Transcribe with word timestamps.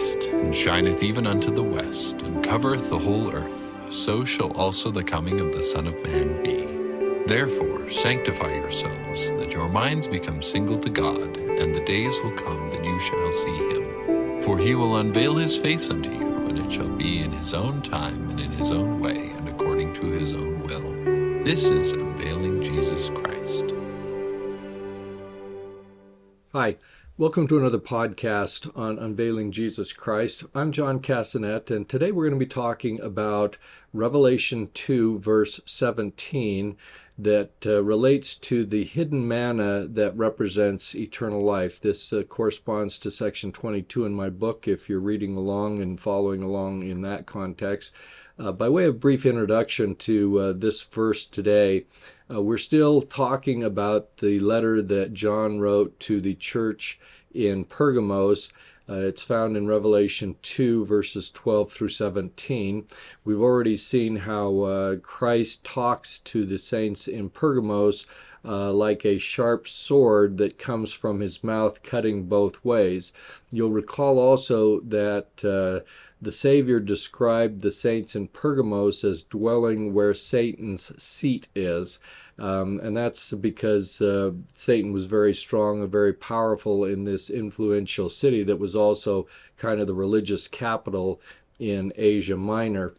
east, 0.00 0.24
and 0.28 0.56
shineth 0.56 1.02
even 1.02 1.26
unto 1.26 1.50
the 1.50 1.62
west, 1.62 2.22
and 2.22 2.42
covereth 2.42 2.88
the 2.88 2.98
whole 2.98 3.34
earth, 3.34 3.76
so 3.92 4.24
shall 4.24 4.50
also 4.52 4.90
the 4.90 5.04
coming 5.04 5.40
of 5.40 5.52
the 5.52 5.62
Son 5.62 5.86
of 5.86 6.02
Man 6.02 6.42
be. 6.42 7.26
Therefore, 7.26 7.86
sanctify 7.86 8.54
yourselves, 8.54 9.30
that 9.32 9.52
your 9.52 9.68
minds 9.68 10.06
become 10.06 10.40
single 10.40 10.78
to 10.78 10.88
God, 10.88 11.36
and 11.36 11.74
the 11.74 11.84
days 11.84 12.18
will 12.24 12.32
come 12.32 12.70
that 12.70 12.82
you 12.82 12.98
shall 12.98 13.32
see 13.32 13.58
him. 13.72 14.42
For 14.42 14.56
he 14.56 14.74
will 14.74 14.96
unveil 14.96 15.34
his 15.34 15.58
face 15.58 15.90
unto 15.90 16.10
you, 16.10 16.46
and 16.46 16.58
it 16.58 16.72
shall 16.72 16.88
be 16.88 17.20
in 17.20 17.32
his 17.32 17.52
own 17.52 17.82
time, 17.82 18.30
and 18.30 18.40
in 18.40 18.52
his 18.52 18.72
own 18.72 19.00
way, 19.00 19.28
and 19.36 19.48
according 19.50 19.92
to 19.94 20.06
his 20.06 20.32
own 20.32 20.62
will. 20.62 21.44
This 21.44 21.70
is 21.70 21.92
unveiling 21.92 22.62
Jesus 22.62 23.10
Christ. 23.10 23.74
Hi, 26.54 26.76
welcome 27.20 27.46
to 27.46 27.58
another 27.58 27.78
podcast 27.78 28.74
on 28.74 28.98
Unveiling 28.98 29.52
Jesus 29.52 29.92
Christ. 29.92 30.42
I'm 30.54 30.72
John 30.72 31.00
Cassanet, 31.00 31.70
and 31.70 31.86
today 31.86 32.12
we're 32.12 32.24
going 32.24 32.40
to 32.40 32.46
be 32.46 32.48
talking 32.48 32.98
about 33.02 33.58
Revelation 33.92 34.70
2, 34.72 35.18
verse 35.18 35.60
17, 35.66 36.78
that 37.18 37.50
uh, 37.66 37.82
relates 37.84 38.34
to 38.36 38.64
the 38.64 38.84
hidden 38.84 39.28
manna 39.28 39.86
that 39.86 40.16
represents 40.16 40.94
eternal 40.94 41.44
life. 41.44 41.78
This 41.78 42.10
uh, 42.10 42.22
corresponds 42.22 42.96
to 43.00 43.10
section 43.10 43.52
22 43.52 44.06
in 44.06 44.14
my 44.14 44.30
book, 44.30 44.66
if 44.66 44.88
you're 44.88 44.98
reading 44.98 45.36
along 45.36 45.82
and 45.82 46.00
following 46.00 46.42
along 46.42 46.84
in 46.84 47.02
that 47.02 47.26
context. 47.26 47.92
Uh, 48.38 48.50
by 48.50 48.70
way 48.70 48.86
of 48.86 48.98
brief 48.98 49.26
introduction 49.26 49.94
to 49.96 50.38
uh, 50.38 50.52
this 50.54 50.80
verse 50.80 51.26
today, 51.26 51.84
uh, 52.32 52.40
we're 52.40 52.58
still 52.58 53.02
talking 53.02 53.64
about 53.64 54.18
the 54.18 54.38
letter 54.40 54.80
that 54.82 55.14
John 55.14 55.58
wrote 55.58 55.98
to 56.00 56.20
the 56.20 56.34
church 56.34 57.00
in 57.34 57.64
Pergamos. 57.64 58.52
Uh, 58.88 58.94
it's 58.94 59.22
found 59.22 59.56
in 59.56 59.66
Revelation 59.66 60.36
2, 60.42 60.84
verses 60.84 61.30
12 61.30 61.72
through 61.72 61.88
17. 61.88 62.86
We've 63.24 63.40
already 63.40 63.76
seen 63.76 64.16
how 64.16 64.60
uh, 64.60 64.96
Christ 64.96 65.64
talks 65.64 66.18
to 66.20 66.44
the 66.44 66.58
saints 66.58 67.06
in 67.06 67.30
Pergamos 67.30 68.06
uh, 68.44 68.72
like 68.72 69.04
a 69.04 69.18
sharp 69.18 69.68
sword 69.68 70.38
that 70.38 70.58
comes 70.58 70.92
from 70.92 71.20
his 71.20 71.44
mouth, 71.44 71.82
cutting 71.82 72.24
both 72.24 72.64
ways. 72.64 73.12
You'll 73.50 73.70
recall 73.70 74.18
also 74.18 74.80
that 74.80 75.44
uh, 75.44 75.84
the 76.22 76.32
Savior 76.32 76.80
described 76.80 77.62
the 77.62 77.72
saints 77.72 78.14
in 78.14 78.28
Pergamos 78.28 79.04
as 79.04 79.22
dwelling 79.22 79.94
where 79.94 80.14
Satan's 80.14 80.92
seat 81.02 81.48
is. 81.54 81.98
Um, 82.38 82.80
and 82.82 82.96
that's 82.96 83.32
because 83.32 84.00
uh, 84.00 84.32
Satan 84.52 84.92
was 84.92 85.04
very 85.04 85.34
strong 85.34 85.82
and 85.82 85.92
very 85.92 86.14
powerful 86.14 86.84
in 86.84 87.04
this 87.04 87.28
influential 87.28 88.08
city 88.08 88.42
that 88.44 88.58
was 88.58 88.74
also 88.74 89.26
kind 89.58 89.80
of 89.80 89.86
the 89.86 89.94
religious 89.94 90.48
capital 90.48 91.20
in 91.58 91.92
Asia 91.96 92.36
Minor. 92.36 92.94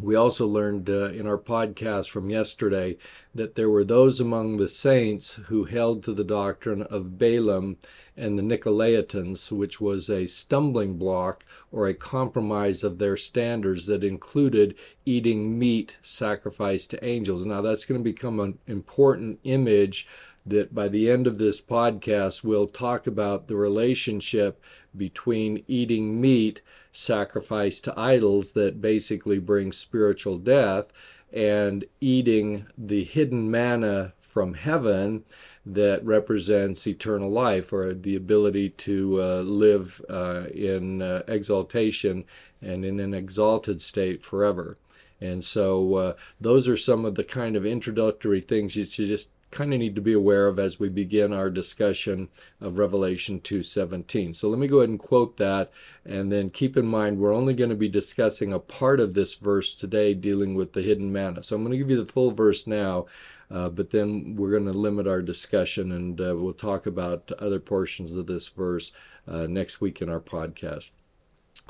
We 0.00 0.14
also 0.14 0.46
learned 0.46 0.88
uh, 0.88 1.10
in 1.10 1.26
our 1.26 1.38
podcast 1.38 2.08
from 2.10 2.30
yesterday 2.30 2.98
that 3.34 3.56
there 3.56 3.68
were 3.68 3.82
those 3.82 4.20
among 4.20 4.56
the 4.56 4.68
saints 4.68 5.40
who 5.46 5.64
held 5.64 6.04
to 6.04 6.12
the 6.12 6.22
doctrine 6.22 6.82
of 6.82 7.18
Balaam 7.18 7.78
and 8.16 8.38
the 8.38 8.42
Nicolaitans, 8.42 9.50
which 9.50 9.80
was 9.80 10.08
a 10.08 10.28
stumbling 10.28 10.98
block 10.98 11.44
or 11.72 11.88
a 11.88 11.94
compromise 11.94 12.84
of 12.84 12.98
their 12.98 13.16
standards 13.16 13.86
that 13.86 14.04
included 14.04 14.76
eating 15.04 15.58
meat 15.58 15.96
sacrificed 16.00 16.90
to 16.90 17.04
angels. 17.04 17.44
Now, 17.44 17.60
that's 17.60 17.84
going 17.84 18.00
to 18.00 18.04
become 18.04 18.38
an 18.38 18.58
important 18.68 19.40
image 19.42 20.06
that 20.46 20.72
by 20.72 20.86
the 20.86 21.10
end 21.10 21.26
of 21.26 21.38
this 21.38 21.60
podcast, 21.60 22.44
we'll 22.44 22.68
talk 22.68 23.08
about 23.08 23.48
the 23.48 23.56
relationship 23.56 24.62
between 24.96 25.64
eating 25.66 26.20
meat 26.20 26.62
sacrificed 26.98 27.84
to 27.84 27.98
idols 27.98 28.52
that 28.52 28.80
basically 28.80 29.38
brings 29.38 29.76
spiritual 29.76 30.36
death 30.38 30.92
and 31.32 31.84
eating 32.00 32.66
the 32.76 33.04
hidden 33.04 33.50
manna 33.50 34.12
from 34.18 34.54
heaven 34.54 35.24
that 35.64 36.04
represents 36.04 36.86
eternal 36.86 37.30
life 37.30 37.72
or 37.72 37.94
the 37.94 38.16
ability 38.16 38.70
to 38.70 39.20
uh, 39.22 39.40
live 39.42 40.00
uh, 40.08 40.44
in 40.52 41.00
uh, 41.02 41.22
exaltation 41.28 42.24
and 42.62 42.84
in 42.84 42.98
an 42.98 43.14
exalted 43.14 43.80
state 43.80 44.22
forever. 44.22 44.78
And 45.20 45.42
so, 45.42 45.94
uh, 45.94 46.12
those 46.40 46.68
are 46.68 46.76
some 46.76 47.04
of 47.04 47.14
the 47.14 47.24
kind 47.24 47.56
of 47.56 47.66
introductory 47.66 48.40
things 48.40 48.76
you 48.76 48.84
should 48.84 49.08
just 49.08 49.30
kind 49.50 49.72
of 49.72 49.78
need 49.78 49.94
to 49.94 50.00
be 50.00 50.12
aware 50.12 50.46
of 50.46 50.58
as 50.58 50.78
we 50.78 50.88
begin 50.88 51.32
our 51.32 51.48
discussion 51.48 52.28
of 52.60 52.78
Revelation 52.78 53.40
2:17. 53.40 54.34
So 54.34 54.48
let 54.48 54.58
me 54.58 54.66
go 54.66 54.78
ahead 54.78 54.90
and 54.90 54.98
quote 54.98 55.36
that 55.38 55.70
and 56.04 56.30
then 56.30 56.50
keep 56.50 56.76
in 56.76 56.86
mind 56.86 57.18
we're 57.18 57.34
only 57.34 57.54
going 57.54 57.70
to 57.70 57.76
be 57.76 57.88
discussing 57.88 58.52
a 58.52 58.58
part 58.58 59.00
of 59.00 59.14
this 59.14 59.34
verse 59.34 59.74
today 59.74 60.14
dealing 60.14 60.54
with 60.54 60.72
the 60.72 60.82
hidden 60.82 61.12
manna. 61.12 61.42
So 61.42 61.56
I'm 61.56 61.62
going 61.62 61.72
to 61.72 61.78
give 61.78 61.90
you 61.90 62.02
the 62.02 62.12
full 62.12 62.30
verse 62.30 62.66
now. 62.66 63.06
Uh, 63.50 63.70
but 63.70 63.88
then 63.90 64.36
we're 64.36 64.50
going 64.50 64.66
to 64.66 64.72
limit 64.72 65.06
our 65.06 65.22
discussion 65.22 65.92
and 65.92 66.20
uh, 66.20 66.36
we'll 66.36 66.52
talk 66.52 66.86
about 66.86 67.32
other 67.38 67.58
portions 67.58 68.12
of 68.12 68.26
this 68.26 68.48
verse 68.48 68.92
uh, 69.26 69.46
next 69.46 69.80
week 69.80 70.02
in 70.02 70.10
our 70.10 70.20
podcast. 70.20 70.90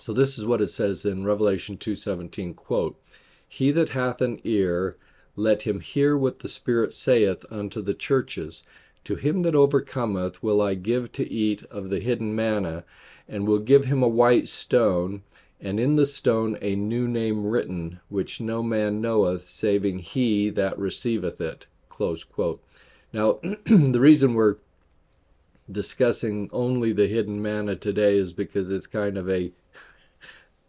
So 0.00 0.12
this 0.12 0.39
is 0.39 0.45
what 0.45 0.60
it 0.60 0.69
says 0.69 1.05
in 1.05 1.25
Revelation 1.25 1.77
2:17 1.77 2.55
quote, 2.55 3.00
"He 3.49 3.71
that 3.71 3.91
hath 3.91 4.21
an 4.21 4.41
ear 4.45 4.97
let 5.38 5.62
him 5.62 5.81
hear 5.81 6.16
what 6.16 6.41
the 6.41 6.49
Spirit 6.49 6.93
saith 6.93 7.44
unto 7.50 7.81
the 7.81 7.94
churches. 7.94 8.62
To 9.04 9.15
him 9.15 9.43
that 9.43 9.54
overcometh 9.54 10.43
will 10.43 10.60
I 10.60 10.75
give 10.75 11.12
to 11.12 11.31
eat 11.31 11.62
of 11.71 11.91
the 11.91 12.00
hidden 12.00 12.34
manna, 12.34 12.84
and 13.28 13.47
will 13.47 13.59
give 13.59 13.84
him 13.84 14.03
a 14.03 14.09
white 14.09 14.48
stone, 14.48 15.22
and 15.60 15.78
in 15.78 15.97
the 15.97 16.06
stone 16.06 16.59
a 16.60 16.75
new 16.75 17.06
name 17.06 17.47
written, 17.47 18.00
which 18.09 18.41
no 18.41 18.62
man 18.62 19.00
knoweth, 19.00 19.44
saving 19.44 20.00
he 20.00 20.50
that 20.50 20.78
receiveth 20.78 21.41
it. 21.41 21.66
Now, 23.12 23.38
the 23.66 24.00
reason 24.00 24.34
we're 24.34 24.56
discussing 25.71 26.48
only 26.53 26.93
the 26.93 27.06
hidden 27.09 27.43
manna 27.43 27.77
today 27.77 28.16
is 28.16 28.32
because 28.32 28.71
it's 28.71 28.87
kind 28.87 29.19
of 29.19 29.28
a 29.28 29.53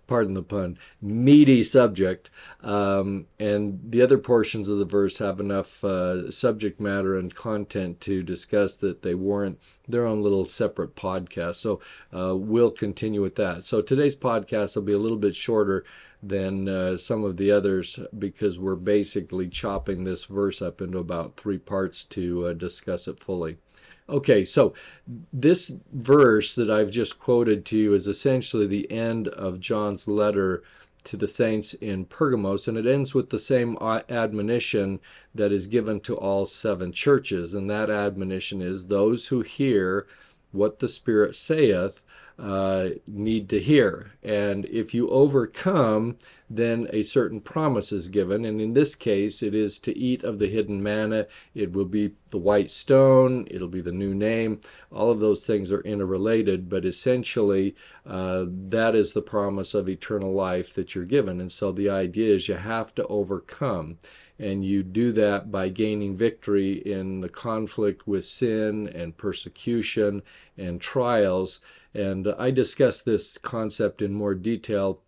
pardon 0.09 0.33
the 0.33 0.41
pun, 0.41 0.75
meaty 1.01 1.63
subject. 1.63 2.31
Um, 2.63 3.27
and 3.39 3.79
the 3.83 4.01
other 4.01 4.17
portions 4.17 4.67
of 4.67 4.79
the 4.79 4.85
verse 4.85 5.19
have 5.19 5.39
enough 5.39 5.83
uh, 5.83 6.31
subject 6.31 6.79
matter 6.79 7.15
and 7.15 7.33
content 7.33 8.01
to 8.01 8.23
discuss 8.23 8.75
that 8.77 9.03
they 9.03 9.13
warrant 9.13 9.59
their 9.87 10.07
own 10.07 10.23
little 10.23 10.45
separate 10.45 10.95
podcast. 10.95 11.57
So 11.57 11.79
uh, 12.11 12.35
we'll 12.35 12.71
continue 12.71 13.21
with 13.21 13.35
that. 13.35 13.65
So 13.65 13.83
today's 13.83 14.15
podcast 14.15 14.75
will 14.75 14.81
be 14.81 14.93
a 14.93 14.97
little 14.97 15.17
bit 15.17 15.35
shorter 15.35 15.85
than 16.23 16.67
uh, 16.67 16.97
some 16.97 17.23
of 17.23 17.37
the 17.37 17.51
others 17.51 17.99
because 18.17 18.57
we're 18.57 18.75
basically 18.75 19.47
chopping 19.47 20.03
this 20.03 20.25
verse 20.25 20.59
up 20.59 20.81
into 20.81 20.97
about 20.97 21.37
three 21.37 21.59
parts 21.59 22.03
to 22.05 22.47
uh, 22.47 22.53
discuss 22.53 23.07
it 23.07 23.19
fully. 23.19 23.57
Okay, 24.09 24.43
so 24.43 24.73
this 25.31 25.71
verse 25.93 26.55
that 26.55 26.69
I've 26.69 26.89
just 26.89 27.19
quoted 27.19 27.65
to 27.65 27.77
you 27.77 27.93
is 27.93 28.07
essentially 28.07 28.65
the 28.65 28.89
end 28.91 29.27
of 29.29 29.59
John's 29.59 30.07
letter 30.07 30.63
to 31.05 31.15
the 31.15 31.27
saints 31.27 31.73
in 31.75 32.05
Pergamos, 32.05 32.67
and 32.67 32.77
it 32.77 32.85
ends 32.85 33.13
with 33.13 33.29
the 33.29 33.39
same 33.39 33.77
admonition 34.09 34.99
that 35.33 35.51
is 35.51 35.67
given 35.67 35.99
to 36.01 36.17
all 36.17 36.45
seven 36.45 36.91
churches. 36.91 37.53
And 37.53 37.69
that 37.69 37.89
admonition 37.89 38.61
is 38.61 38.85
those 38.85 39.27
who 39.27 39.41
hear 39.41 40.07
what 40.51 40.79
the 40.79 40.89
Spirit 40.89 41.35
saith 41.35 42.03
uh, 42.39 42.89
need 43.05 43.49
to 43.49 43.59
hear. 43.59 44.11
And 44.23 44.65
if 44.65 44.93
you 44.93 45.09
overcome, 45.09 46.17
then 46.49 46.87
a 46.91 47.03
certain 47.03 47.41
promise 47.41 47.91
is 47.91 48.07
given. 48.07 48.45
And 48.45 48.61
in 48.61 48.73
this 48.73 48.95
case, 48.95 49.43
it 49.43 49.53
is 49.53 49.77
to 49.79 49.97
eat 49.97 50.23
of 50.23 50.39
the 50.39 50.47
hidden 50.47 50.81
manna. 50.81 51.27
It 51.53 51.73
will 51.73 51.85
be 51.85 52.11
the 52.29 52.37
white 52.37 52.71
stone, 52.71 53.45
it'll 53.51 53.67
be 53.67 53.81
the 53.81 53.91
new 53.91 54.13
name. 54.13 54.61
All 54.91 55.11
of 55.11 55.19
those 55.19 55.45
things 55.45 55.71
are 55.71 55.81
interrelated, 55.81 56.69
but 56.69 56.85
essentially, 56.85 57.75
uh, 58.05 58.45
that 58.47 58.95
is 58.95 59.13
the 59.13 59.21
promise 59.21 59.73
of 59.73 59.89
eternal 59.89 60.33
life 60.33 60.73
that 60.75 60.95
you're 60.95 61.05
given. 61.05 61.41
And 61.41 61.51
so 61.51 61.71
the 61.71 61.89
idea 61.89 62.33
is 62.33 62.47
you 62.47 62.55
have 62.55 62.95
to 62.95 63.05
overcome. 63.07 63.97
And 64.39 64.63
you 64.63 64.83
do 64.83 65.11
that 65.11 65.51
by 65.51 65.67
gaining 65.67 66.15
victory 66.15 66.73
in 66.73 67.19
the 67.19 67.29
conflict 67.29 68.07
with 68.07 68.25
sin 68.25 68.87
and 68.87 69.17
persecution 69.17 70.23
and 70.57 70.79
trials. 70.79 71.59
And 71.93 72.27
I 72.39 72.51
discuss 72.51 73.01
this 73.01 73.37
concept 73.37 74.01
in 74.01 74.13
more 74.13 74.35
detail 74.35 75.01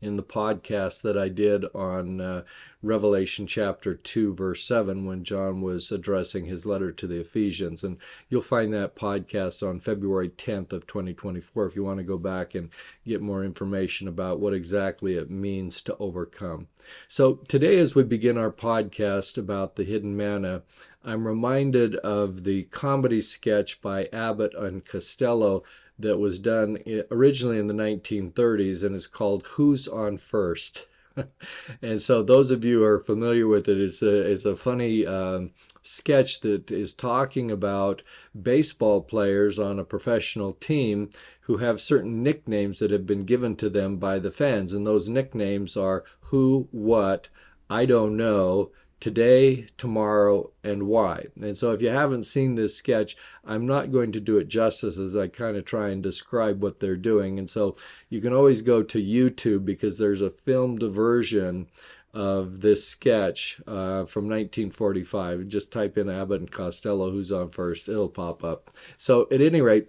in 0.00 0.16
the 0.16 0.22
podcast 0.22 1.02
that 1.02 1.18
I 1.18 1.28
did 1.28 1.64
on 1.74 2.20
uh, 2.20 2.42
Revelation 2.82 3.46
chapter 3.46 3.94
2, 3.94 4.34
verse 4.34 4.64
7, 4.64 5.04
when 5.04 5.24
John 5.24 5.60
was 5.60 5.92
addressing 5.92 6.46
his 6.46 6.64
letter 6.64 6.90
to 6.92 7.06
the 7.06 7.20
Ephesians. 7.20 7.84
And 7.84 7.98
you'll 8.30 8.40
find 8.40 8.72
that 8.72 8.96
podcast 8.96 9.66
on 9.66 9.80
February 9.80 10.30
10th 10.30 10.72
of 10.72 10.86
2024 10.86 11.66
if 11.66 11.76
you 11.76 11.84
want 11.84 11.98
to 11.98 12.04
go 12.04 12.16
back 12.16 12.54
and 12.54 12.70
get 13.06 13.20
more 13.20 13.44
information 13.44 14.08
about 14.08 14.40
what 14.40 14.54
exactly 14.54 15.14
it 15.14 15.30
means 15.30 15.82
to 15.82 15.96
overcome. 15.98 16.68
So 17.08 17.34
today, 17.48 17.78
as 17.78 17.94
we 17.94 18.02
begin 18.02 18.38
our 18.38 18.50
podcast 18.50 19.36
about 19.36 19.76
the 19.76 19.84
hidden 19.84 20.16
manna, 20.16 20.62
I'm 21.04 21.26
reminded 21.26 21.96
of 21.96 22.44
the 22.44 22.64
comedy 22.64 23.20
sketch 23.20 23.80
by 23.80 24.04
Abbott 24.12 24.54
and 24.54 24.84
Costello 24.84 25.62
that 26.00 26.18
was 26.18 26.38
done 26.38 26.78
originally 27.10 27.58
in 27.58 27.66
the 27.66 27.74
1930s 27.74 28.82
and 28.82 28.94
it's 28.94 29.06
called 29.06 29.46
Who's 29.46 29.88
on 29.88 30.18
First? 30.18 30.86
and 31.82 32.00
so 32.00 32.22
those 32.22 32.50
of 32.50 32.64
you 32.64 32.78
who 32.78 32.84
are 32.84 33.00
familiar 33.00 33.46
with 33.46 33.68
it, 33.68 33.78
it's 33.78 34.02
a, 34.02 34.30
it's 34.30 34.44
a 34.44 34.54
funny 34.54 35.06
um, 35.06 35.50
sketch 35.82 36.40
that 36.40 36.70
is 36.70 36.92
talking 36.92 37.50
about 37.50 38.02
baseball 38.42 39.02
players 39.02 39.58
on 39.58 39.78
a 39.78 39.84
professional 39.84 40.52
team 40.54 41.10
who 41.40 41.56
have 41.56 41.80
certain 41.80 42.22
nicknames 42.22 42.78
that 42.78 42.90
have 42.90 43.06
been 43.06 43.24
given 43.24 43.56
to 43.56 43.68
them 43.68 43.96
by 43.96 44.18
the 44.18 44.30
fans. 44.30 44.72
And 44.72 44.86
those 44.86 45.08
nicknames 45.08 45.76
are 45.76 46.04
who, 46.20 46.68
what, 46.70 47.28
I 47.68 47.86
don't 47.86 48.16
know, 48.16 48.70
today, 49.00 49.66
tomorrow, 49.78 50.50
and 50.62 50.84
why. 50.84 51.24
And 51.40 51.56
so 51.56 51.72
if 51.72 51.80
you 51.80 51.88
haven't 51.88 52.24
seen 52.24 52.54
this 52.54 52.76
sketch, 52.76 53.16
I'm 53.44 53.66
not 53.66 53.90
going 53.90 54.12
to 54.12 54.20
do 54.20 54.36
it 54.36 54.48
justice 54.48 54.98
as 54.98 55.16
I 55.16 55.28
kind 55.28 55.56
of 55.56 55.64
try 55.64 55.88
and 55.88 56.02
describe 56.02 56.62
what 56.62 56.80
they're 56.80 56.96
doing. 56.96 57.38
And 57.38 57.48
so 57.48 57.76
you 58.10 58.20
can 58.20 58.34
always 58.34 58.62
go 58.62 58.82
to 58.82 59.02
YouTube 59.02 59.64
because 59.64 59.96
there's 59.96 60.20
a 60.20 60.30
filmed 60.30 60.82
version 60.82 61.66
of 62.12 62.60
this 62.60 62.86
sketch 62.86 63.60
uh, 63.66 64.04
from 64.04 64.28
1945. 64.28 65.48
Just 65.48 65.72
type 65.72 65.96
in 65.96 66.10
Abbott 66.10 66.40
and 66.40 66.50
Costello, 66.50 67.10
who's 67.10 67.32
on 67.32 67.48
first, 67.48 67.88
it'll 67.88 68.08
pop 68.08 68.44
up. 68.44 68.70
So 68.98 69.26
at 69.30 69.40
any 69.40 69.60
rate, 69.60 69.88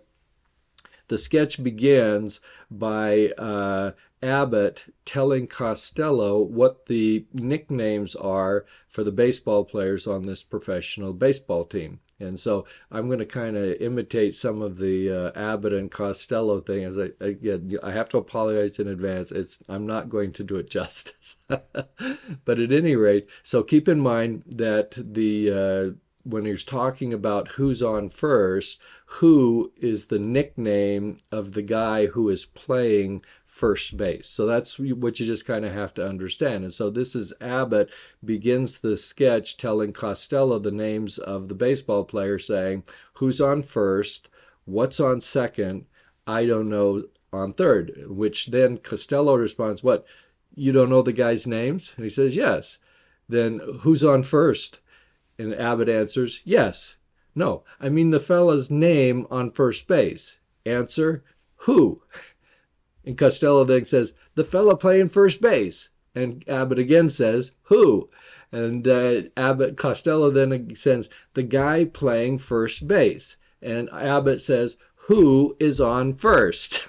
the 1.08 1.18
sketch 1.18 1.62
begins 1.62 2.40
by 2.70 3.28
uh, 3.38 3.92
Abbott 4.24 4.84
telling 5.06 5.48
Costello 5.48 6.40
what 6.40 6.86
the 6.86 7.26
nicknames 7.34 8.16
are 8.16 8.66
for 8.88 9.04
the 9.04 9.12
baseball 9.12 9.66
players 9.66 10.08
on 10.08 10.24
this 10.24 10.44
professional 10.44 11.14
baseball 11.14 11.66
team. 11.66 12.00
And 12.22 12.40
so 12.40 12.66
I'm 12.92 13.08
going 13.08 13.20
to 13.20 13.26
kind 13.26 13.58
of 13.58 13.82
imitate 13.82 14.36
some 14.36 14.62
of 14.62 14.78
the 14.78 15.10
uh, 15.36 15.40
Abbott 15.40 15.74
and 15.74 15.90
Costello 15.90 16.60
thing. 16.62 16.84
As 16.84 16.98
I 16.98 17.10
again, 17.20 17.78
I 17.84 17.92
have 17.92 18.10
to 18.10 18.18
apologize 18.18 18.80
in 18.80 18.88
advance. 18.88 19.32
It's 19.32 19.60
I'm 19.68 19.88
not 19.88 20.10
going 20.10 20.32
to 20.34 20.44
do 20.44 20.56
it 20.58 20.70
justice. 20.70 21.36
but 21.48 22.60
at 22.60 22.72
any 22.72 22.96
rate, 22.96 23.28
so 23.44 23.64
keep 23.64 23.88
in 23.88 24.00
mind 24.00 24.44
that 24.48 24.92
the 24.98 25.52
uh, 25.52 25.98
when 26.24 26.46
he's 26.46 26.64
talking 26.64 27.14
about 27.14 27.48
who's 27.50 27.82
on 27.82 28.10
first, 28.10 28.80
who 29.06 29.72
is 29.78 30.06
the 30.06 30.20
nickname 30.20 31.18
of 31.32 31.54
the 31.54 31.64
guy 31.64 32.06
who 32.06 32.30
is 32.30 32.46
playing 32.46 33.24
first 33.52 33.98
base. 33.98 34.30
So 34.30 34.46
that's 34.46 34.80
what 34.80 35.20
you 35.20 35.26
just 35.26 35.46
kind 35.46 35.66
of 35.66 35.74
have 35.74 35.94
to 35.96 36.08
understand. 36.08 36.64
And 36.64 36.74
so 36.74 36.90
this 36.90 37.16
is 37.16 37.34
Abbott 37.42 37.90
begins 38.24 38.80
the 38.80 38.96
sketch 38.96 39.58
telling 39.58 39.92
Costello 39.92 40.58
the 40.58 40.72
names 40.72 41.18
of 41.18 41.50
the 41.50 41.54
baseball 41.54 42.06
players, 42.06 42.48
saying 42.48 42.84
who's 43.16 43.42
on 43.42 43.62
first, 43.62 44.30
what's 44.64 45.02
on 45.02 45.20
second, 45.20 45.86
I 46.26 46.46
don't 46.46 46.70
know 46.70 47.04
on 47.34 47.52
third, 47.52 48.06
which 48.08 48.48
then 48.48 48.78
Costello 48.78 49.36
responds, 49.36 49.84
What? 49.84 50.06
You 50.56 50.72
don't 50.72 50.90
know 50.90 51.02
the 51.02 51.12
guy's 51.12 51.46
names? 51.46 51.92
And 51.98 52.06
he 52.06 52.10
says, 52.10 52.34
Yes. 52.34 52.78
Then 53.28 53.60
who's 53.82 54.04
on 54.04 54.24
first? 54.24 54.80
And 55.38 55.54
Abbott 55.54 55.90
answers, 55.90 56.40
Yes. 56.46 56.96
No, 57.36 57.66
I 57.82 57.90
mean 57.90 58.12
the 58.12 58.20
fella's 58.20 58.72
name 58.72 59.28
on 59.30 59.52
first 59.52 59.90
base. 59.90 60.38
Answer, 60.66 61.26
Who? 61.58 62.02
And 63.06 63.18
Costello 63.18 63.64
then 63.64 63.86
says, 63.86 64.14
the 64.36 64.44
fellow 64.44 64.76
playing 64.76 65.10
first 65.10 65.42
base. 65.42 65.90
And 66.14 66.48
Abbott 66.48 66.80
again 66.80 67.10
says, 67.10 67.54
who? 67.64 68.10
And 68.52 68.88
uh, 68.88 69.24
Abbott 69.38 69.78
Costello 69.78 70.30
then 70.30 70.76
says, 70.76 71.10
the 71.34 71.44
guy 71.44 71.86
playing 71.86 72.40
first 72.40 72.88
base. 72.88 73.38
And 73.62 73.90
Abbott 73.92 74.42
says, 74.42 74.78
who 74.96 75.56
is 75.60 75.80
on 75.80 76.14
first? 76.14 76.88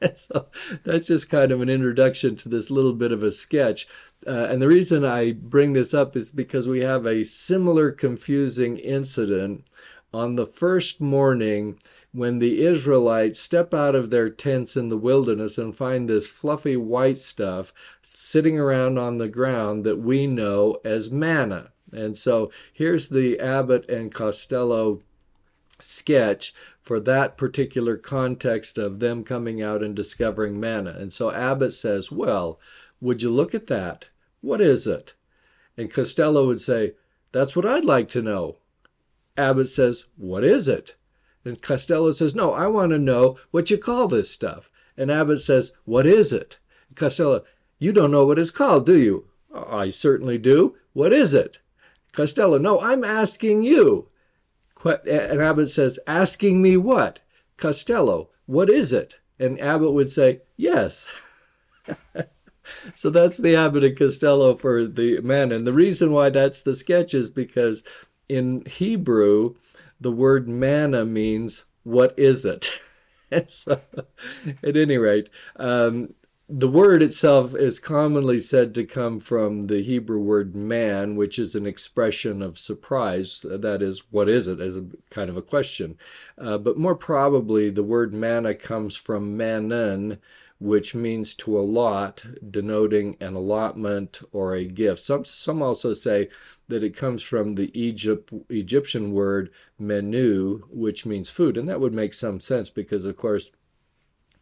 so 0.14 0.46
that's 0.84 1.08
just 1.08 1.28
kind 1.28 1.52
of 1.52 1.60
an 1.60 1.68
introduction 1.68 2.36
to 2.36 2.48
this 2.48 2.70
little 2.70 2.94
bit 2.94 3.12
of 3.12 3.22
a 3.22 3.32
sketch. 3.32 3.86
Uh, 4.26 4.46
and 4.50 4.60
the 4.60 4.68
reason 4.68 5.04
I 5.04 5.32
bring 5.32 5.72
this 5.72 5.92
up 5.94 6.16
is 6.16 6.30
because 6.30 6.68
we 6.68 6.80
have 6.80 7.06
a 7.06 7.24
similar 7.24 7.90
confusing 7.90 8.76
incident 8.76 9.66
on 10.12 10.36
the 10.36 10.46
first 10.46 11.00
morning 11.00 11.78
when 12.12 12.38
the 12.38 12.62
Israelites 12.62 13.38
step 13.38 13.72
out 13.72 13.94
of 13.94 14.10
their 14.10 14.28
tents 14.28 14.76
in 14.76 14.88
the 14.88 14.96
wilderness 14.96 15.56
and 15.56 15.74
find 15.74 16.08
this 16.08 16.28
fluffy 16.28 16.76
white 16.76 17.18
stuff 17.18 17.72
sitting 18.02 18.58
around 18.58 18.98
on 18.98 19.18
the 19.18 19.28
ground 19.28 19.84
that 19.84 19.98
we 19.98 20.26
know 20.26 20.78
as 20.84 21.10
manna. 21.10 21.70
And 21.92 22.16
so 22.16 22.50
here's 22.72 23.08
the 23.08 23.38
Abbott 23.38 23.88
and 23.88 24.12
Costello 24.12 25.02
sketch 25.80 26.52
for 26.80 27.00
that 27.00 27.36
particular 27.36 27.96
context 27.96 28.78
of 28.78 29.00
them 29.00 29.24
coming 29.24 29.62
out 29.62 29.82
and 29.82 29.94
discovering 29.94 30.58
manna. 30.58 30.90
And 30.90 31.12
so 31.12 31.30
Abbott 31.30 31.72
says, 31.72 32.10
Well, 32.10 32.58
would 33.00 33.22
you 33.22 33.30
look 33.30 33.54
at 33.54 33.68
that? 33.68 34.08
What 34.40 34.60
is 34.60 34.86
it? 34.86 35.14
And 35.76 35.92
Costello 35.92 36.46
would 36.46 36.60
say, 36.60 36.94
That's 37.32 37.54
what 37.54 37.66
I'd 37.66 37.84
like 37.84 38.08
to 38.10 38.22
know. 38.22 38.56
Abbott 39.36 39.68
says, 39.68 40.04
What 40.16 40.44
is 40.44 40.68
it? 40.68 40.96
And 41.44 41.60
Costello 41.60 42.12
says, 42.12 42.34
No, 42.34 42.52
I 42.52 42.66
want 42.66 42.92
to 42.92 42.98
know 42.98 43.38
what 43.50 43.70
you 43.70 43.78
call 43.78 44.08
this 44.08 44.30
stuff. 44.30 44.70
And 44.96 45.10
Abbott 45.10 45.40
says, 45.40 45.72
What 45.84 46.06
is 46.06 46.32
it? 46.32 46.58
And 46.88 46.96
Costello, 46.96 47.44
You 47.78 47.92
don't 47.92 48.10
know 48.10 48.26
what 48.26 48.38
it's 48.38 48.50
called, 48.50 48.86
do 48.86 48.98
you? 48.98 49.26
I 49.54 49.90
certainly 49.90 50.38
do. 50.38 50.76
What 50.92 51.12
is 51.12 51.34
it? 51.34 51.58
Costello, 52.12 52.58
No, 52.58 52.80
I'm 52.80 53.04
asking 53.04 53.62
you. 53.62 54.08
And 54.84 55.40
Abbott 55.40 55.70
says, 55.70 55.98
Asking 56.06 56.60
me 56.62 56.76
what? 56.76 57.20
Costello, 57.56 58.30
What 58.46 58.68
is 58.68 58.92
it? 58.92 59.16
And 59.38 59.60
Abbott 59.60 59.92
would 59.92 60.10
say, 60.10 60.42
Yes. 60.56 61.06
so 62.94 63.10
that's 63.10 63.38
the 63.38 63.56
Abbott 63.56 63.84
and 63.84 63.98
Costello 63.98 64.54
for 64.54 64.84
the 64.84 65.20
men. 65.22 65.52
And 65.52 65.66
the 65.66 65.72
reason 65.72 66.12
why 66.12 66.30
that's 66.30 66.62
the 66.62 66.74
sketch 66.74 67.14
is 67.14 67.30
because 67.30 67.82
in 68.30 68.64
Hebrew, 68.66 69.56
the 70.00 70.12
word 70.12 70.48
manna 70.48 71.04
means 71.04 71.64
what 71.82 72.18
is 72.18 72.44
it? 72.44 72.70
at 73.32 74.76
any 74.76 74.96
rate, 74.96 75.28
um, 75.56 76.14
the 76.48 76.68
word 76.68 77.00
itself 77.00 77.54
is 77.54 77.78
commonly 77.78 78.40
said 78.40 78.74
to 78.74 78.84
come 78.84 79.20
from 79.20 79.68
the 79.68 79.82
Hebrew 79.82 80.18
word 80.18 80.56
man, 80.56 81.14
which 81.14 81.38
is 81.38 81.54
an 81.54 81.64
expression 81.64 82.42
of 82.42 82.58
surprise. 82.58 83.44
That 83.48 83.82
is, 83.82 84.02
what 84.10 84.28
is 84.28 84.48
it, 84.48 84.58
as 84.58 84.76
a 84.76 84.84
kind 85.10 85.30
of 85.30 85.36
a 85.36 85.42
question. 85.42 85.96
Uh, 86.36 86.58
but 86.58 86.76
more 86.76 86.96
probably, 86.96 87.70
the 87.70 87.84
word 87.84 88.12
manna 88.12 88.54
comes 88.54 88.96
from 88.96 89.36
manan, 89.36 90.18
which 90.60 90.94
means 90.94 91.34
to 91.34 91.58
allot, 91.58 92.22
denoting 92.50 93.16
an 93.18 93.34
allotment 93.34 94.20
or 94.30 94.54
a 94.54 94.66
gift. 94.66 95.00
Some, 95.00 95.24
some 95.24 95.62
also 95.62 95.94
say 95.94 96.28
that 96.68 96.84
it 96.84 96.94
comes 96.94 97.22
from 97.22 97.54
the 97.54 97.70
Egypt, 97.78 98.30
Egyptian 98.50 99.12
word 99.12 99.50
menu, 99.78 100.66
which 100.70 101.06
means 101.06 101.30
food. 101.30 101.56
And 101.56 101.66
that 101.68 101.80
would 101.80 101.94
make 101.94 102.12
some 102.12 102.40
sense 102.40 102.68
because, 102.68 103.06
of 103.06 103.16
course, 103.16 103.50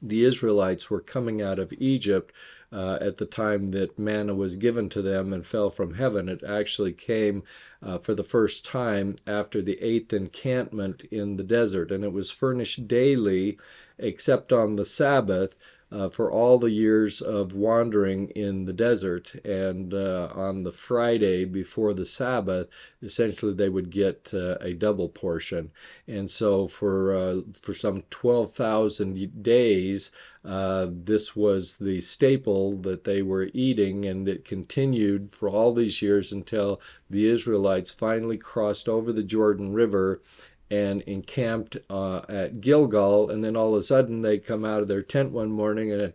the 0.02 0.24
Israelites 0.24 0.90
were 0.90 1.00
coming 1.00 1.40
out 1.40 1.60
of 1.60 1.72
Egypt 1.78 2.32
uh, 2.72 2.98
at 3.00 3.16
the 3.18 3.26
time 3.26 3.70
that 3.70 3.98
manna 3.98 4.34
was 4.34 4.56
given 4.56 4.88
to 4.88 5.02
them 5.02 5.32
and 5.32 5.46
fell 5.46 5.70
from 5.70 5.94
heaven. 5.94 6.28
It 6.28 6.42
actually 6.44 6.92
came 6.92 7.44
uh, 7.80 7.98
for 7.98 8.14
the 8.14 8.24
first 8.24 8.64
time 8.64 9.16
after 9.26 9.62
the 9.62 9.78
eighth 9.80 10.12
encampment 10.12 11.04
in 11.12 11.36
the 11.36 11.44
desert, 11.44 11.92
and 11.92 12.04
it 12.04 12.12
was 12.12 12.30
furnished 12.30 12.88
daily 12.88 13.56
except 13.98 14.52
on 14.52 14.76
the 14.76 14.84
Sabbath 14.84 15.54
uh, 15.90 16.08
for 16.08 16.30
all 16.30 16.58
the 16.58 16.70
years 16.70 17.20
of 17.20 17.54
wandering 17.54 18.28
in 18.30 18.64
the 18.64 18.72
desert. 18.72 19.34
And 19.44 19.94
uh, 19.94 20.28
on 20.34 20.62
the 20.62 20.72
Friday 20.72 21.44
before 21.44 21.94
the 21.94 22.06
Sabbath, 22.06 22.68
essentially 23.02 23.54
they 23.54 23.68
would 23.68 23.90
get 23.90 24.30
uh, 24.32 24.56
a 24.60 24.74
double 24.74 25.08
portion. 25.08 25.70
And 26.06 26.30
so 26.30 26.68
for 26.68 27.14
uh, 27.14 27.40
for 27.62 27.74
some 27.74 28.02
twelve 28.10 28.52
thousand 28.52 29.42
days, 29.42 30.10
uh, 30.44 30.86
this 30.90 31.34
was 31.34 31.76
the 31.78 32.00
staple 32.00 32.76
that 32.78 33.04
they 33.04 33.22
were 33.22 33.48
eating, 33.52 34.06
and 34.06 34.28
it 34.28 34.44
continued 34.44 35.32
for 35.32 35.48
all 35.48 35.74
these 35.74 36.00
years 36.00 36.32
until 36.32 36.80
the 37.10 37.26
Israelites 37.28 37.90
finally 37.90 38.38
crossed 38.38 38.88
over 38.88 39.12
the 39.12 39.22
Jordan 39.22 39.72
River 39.72 40.22
and 40.70 41.02
encamped 41.02 41.76
uh, 41.88 42.22
at 42.28 42.60
Gilgal. 42.60 43.30
And 43.30 43.42
then 43.42 43.56
all 43.56 43.74
of 43.74 43.80
a 43.80 43.82
sudden 43.82 44.22
they 44.22 44.38
come 44.38 44.64
out 44.64 44.82
of 44.82 44.88
their 44.88 45.02
tent 45.02 45.32
one 45.32 45.50
morning 45.50 45.92
and 45.92 46.12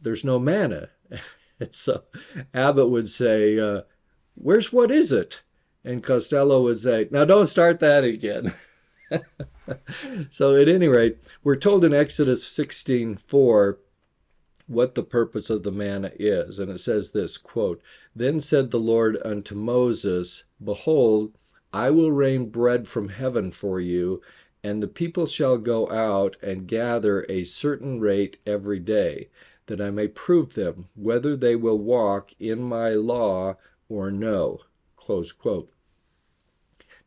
there's 0.00 0.24
no 0.24 0.38
manna. 0.38 0.88
And 1.60 1.70
so 1.74 2.02
Abbott 2.52 2.90
would 2.90 3.08
say, 3.08 3.58
uh, 3.58 3.82
Where's 4.36 4.72
what 4.72 4.90
is 4.90 5.12
it? 5.12 5.42
And 5.84 6.02
Costello 6.02 6.62
would 6.62 6.78
say, 6.78 7.08
Now 7.10 7.24
don't 7.24 7.46
start 7.46 7.80
that 7.80 8.04
again. 8.04 8.52
so 10.30 10.56
at 10.56 10.68
any 10.68 10.88
rate, 10.88 11.18
we're 11.42 11.56
told 11.56 11.84
in 11.84 11.94
Exodus 11.94 12.44
16:4 12.44 13.76
what 14.66 14.94
the 14.94 15.02
purpose 15.02 15.50
of 15.50 15.62
the 15.62 15.72
manna 15.72 16.10
is. 16.18 16.58
And 16.58 16.70
it 16.70 16.78
says 16.78 17.10
this 17.10 17.36
quote, 17.36 17.82
Then 18.16 18.40
said 18.40 18.70
the 18.70 18.78
Lord 18.78 19.18
unto 19.24 19.54
Moses, 19.54 20.44
Behold, 20.62 21.36
I 21.76 21.90
will 21.90 22.12
rain 22.12 22.50
bread 22.50 22.86
from 22.86 23.08
heaven 23.08 23.50
for 23.50 23.80
you, 23.80 24.22
And 24.62 24.80
the 24.80 24.86
people 24.86 25.26
shall 25.26 25.58
go 25.58 25.90
out 25.90 26.36
and 26.40 26.68
gather 26.68 27.26
a 27.28 27.42
certain 27.42 28.00
rate 28.00 28.36
every 28.46 28.78
day, 28.78 29.28
that 29.66 29.80
I 29.80 29.90
may 29.90 30.06
prove 30.06 30.54
them 30.54 30.86
whether 30.94 31.36
they 31.36 31.56
will 31.56 31.78
walk 31.78 32.30
in 32.38 32.62
my 32.62 32.90
law 32.90 33.56
or 33.88 34.12
no. 34.12 34.60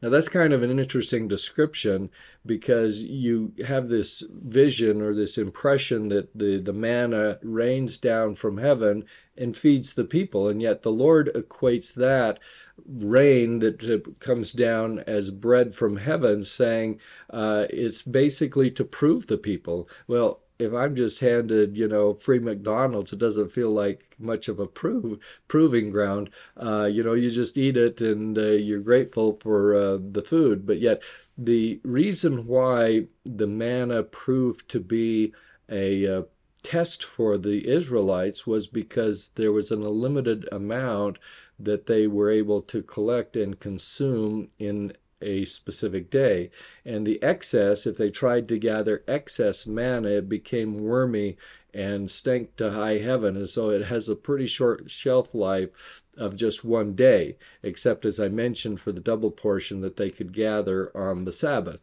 Now, 0.02 0.10
that's 0.10 0.30
kind 0.30 0.54
of 0.54 0.62
an 0.62 0.80
interesting 0.80 1.28
description 1.28 2.12
because 2.46 3.04
you 3.04 3.54
have 3.66 3.90
this 3.90 4.24
vision 4.30 5.02
or 5.02 5.16
this 5.16 5.40
impression 5.40 6.10
that 6.10 6.38
the, 6.38 6.60
the 6.60 6.74
manna 6.74 7.40
rains 7.42 7.98
down 7.98 8.36
from 8.36 8.58
heaven 8.58 9.06
and 9.36 9.58
feeds 9.58 9.94
the 9.94 10.04
people. 10.04 10.50
And 10.50 10.62
yet 10.62 10.84
the 10.84 10.92
Lord 10.92 11.32
equates 11.34 11.94
that 11.96 12.40
rain 12.88 13.58
that 13.60 14.20
comes 14.20 14.52
down 14.52 15.00
as 15.00 15.32
bread 15.32 15.74
from 15.74 15.98
heaven, 15.98 16.46
saying 16.46 17.00
uh, 17.32 17.66
it's 17.72 18.04
basically 18.04 18.70
to 18.72 18.84
prove 18.84 19.26
the 19.26 19.38
people. 19.38 19.90
Well, 20.08 20.42
if 20.60 20.74
I'm 20.74 20.96
just 20.96 21.20
handed, 21.20 21.78
you 21.78 21.88
know, 21.88 22.16
free 22.16 22.40
McDonald's, 22.40 23.14
it 23.14 23.20
doesn't 23.20 23.52
feel 23.52 23.70
like 23.70 24.16
much 24.18 24.48
of 24.48 24.60
a 24.60 24.68
prove, 24.68 25.20
proving 25.48 25.90
ground. 25.90 26.30
Uh, 26.56 26.90
you 26.92 27.04
know, 27.04 27.14
you 27.14 27.30
just 27.30 27.58
eat 27.58 27.78
it 27.78 28.02
and 28.02 28.38
uh, 28.38 28.52
you're 28.52 28.80
grateful 28.80 29.38
for 29.42 29.76
uh, 29.76 29.98
the 30.12 30.24
food. 30.24 30.66
But 30.66 30.80
yet, 30.80 31.04
the 31.38 31.80
reason 31.84 32.48
why 32.48 33.08
the 33.26 33.48
manna 33.48 34.04
proved 34.04 34.70
to 34.70 34.80
be 34.80 35.34
a 35.70 36.20
uh, 36.20 36.22
test 36.64 37.04
for 37.04 37.38
the 37.38 37.68
Israelites 37.68 38.48
was 38.48 38.68
because 38.68 39.30
there 39.36 39.52
was 39.52 39.70
an 39.70 39.84
unlimited 39.84 40.50
amount 40.52 41.20
that 41.60 41.86
they 41.86 42.08
were 42.08 42.30
able 42.30 42.62
to 42.64 42.82
collect 42.82 43.36
and 43.36 43.60
consume 43.60 44.48
in 44.60 44.94
a 45.22 45.46
specific 45.46 46.10
day. 46.10 46.50
And 46.86 47.06
the 47.06 47.22
excess, 47.24 47.86
if 47.86 47.98
they 47.98 48.10
tried 48.10 48.48
to 48.50 48.58
gather 48.58 49.04
excess 49.08 49.66
manna, 49.66 50.10
it 50.10 50.30
became 50.30 50.84
wormy 50.84 51.38
and 51.74 52.10
stank 52.10 52.56
to 52.56 52.72
high 52.72 52.98
heaven. 52.98 53.36
And 53.36 53.50
so 53.50 53.70
it 53.70 53.86
has 53.86 54.10
a 54.10 54.16
pretty 54.16 54.48
short 54.48 54.90
shelf 54.90 55.34
life 55.36 56.04
of 56.18 56.36
just 56.36 56.64
one 56.64 56.96
day, 56.96 57.38
except 57.62 58.06
as 58.06 58.20
I 58.20 58.28
mentioned 58.30 58.80
for 58.80 58.92
the 58.92 59.00
double 59.00 59.32
portion 59.32 59.82
that 59.82 59.98
they 59.98 60.10
could 60.10 60.34
gather 60.34 60.96
on 60.98 61.26
the 61.26 61.32
Sabbath. 61.32 61.82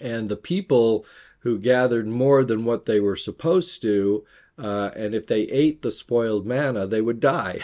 And 0.00 0.28
the 0.28 0.36
people 0.36 1.04
who 1.40 1.58
gathered 1.58 2.06
more 2.06 2.44
than 2.44 2.64
what 2.64 2.86
they 2.86 3.00
were 3.00 3.16
supposed 3.16 3.82
to, 3.82 4.24
uh, 4.58 4.90
and 4.96 5.14
if 5.14 5.26
they 5.26 5.42
ate 5.42 5.82
the 5.82 5.90
spoiled 5.90 6.46
manna, 6.46 6.86
they 6.86 7.02
would 7.02 7.20
die. 7.20 7.60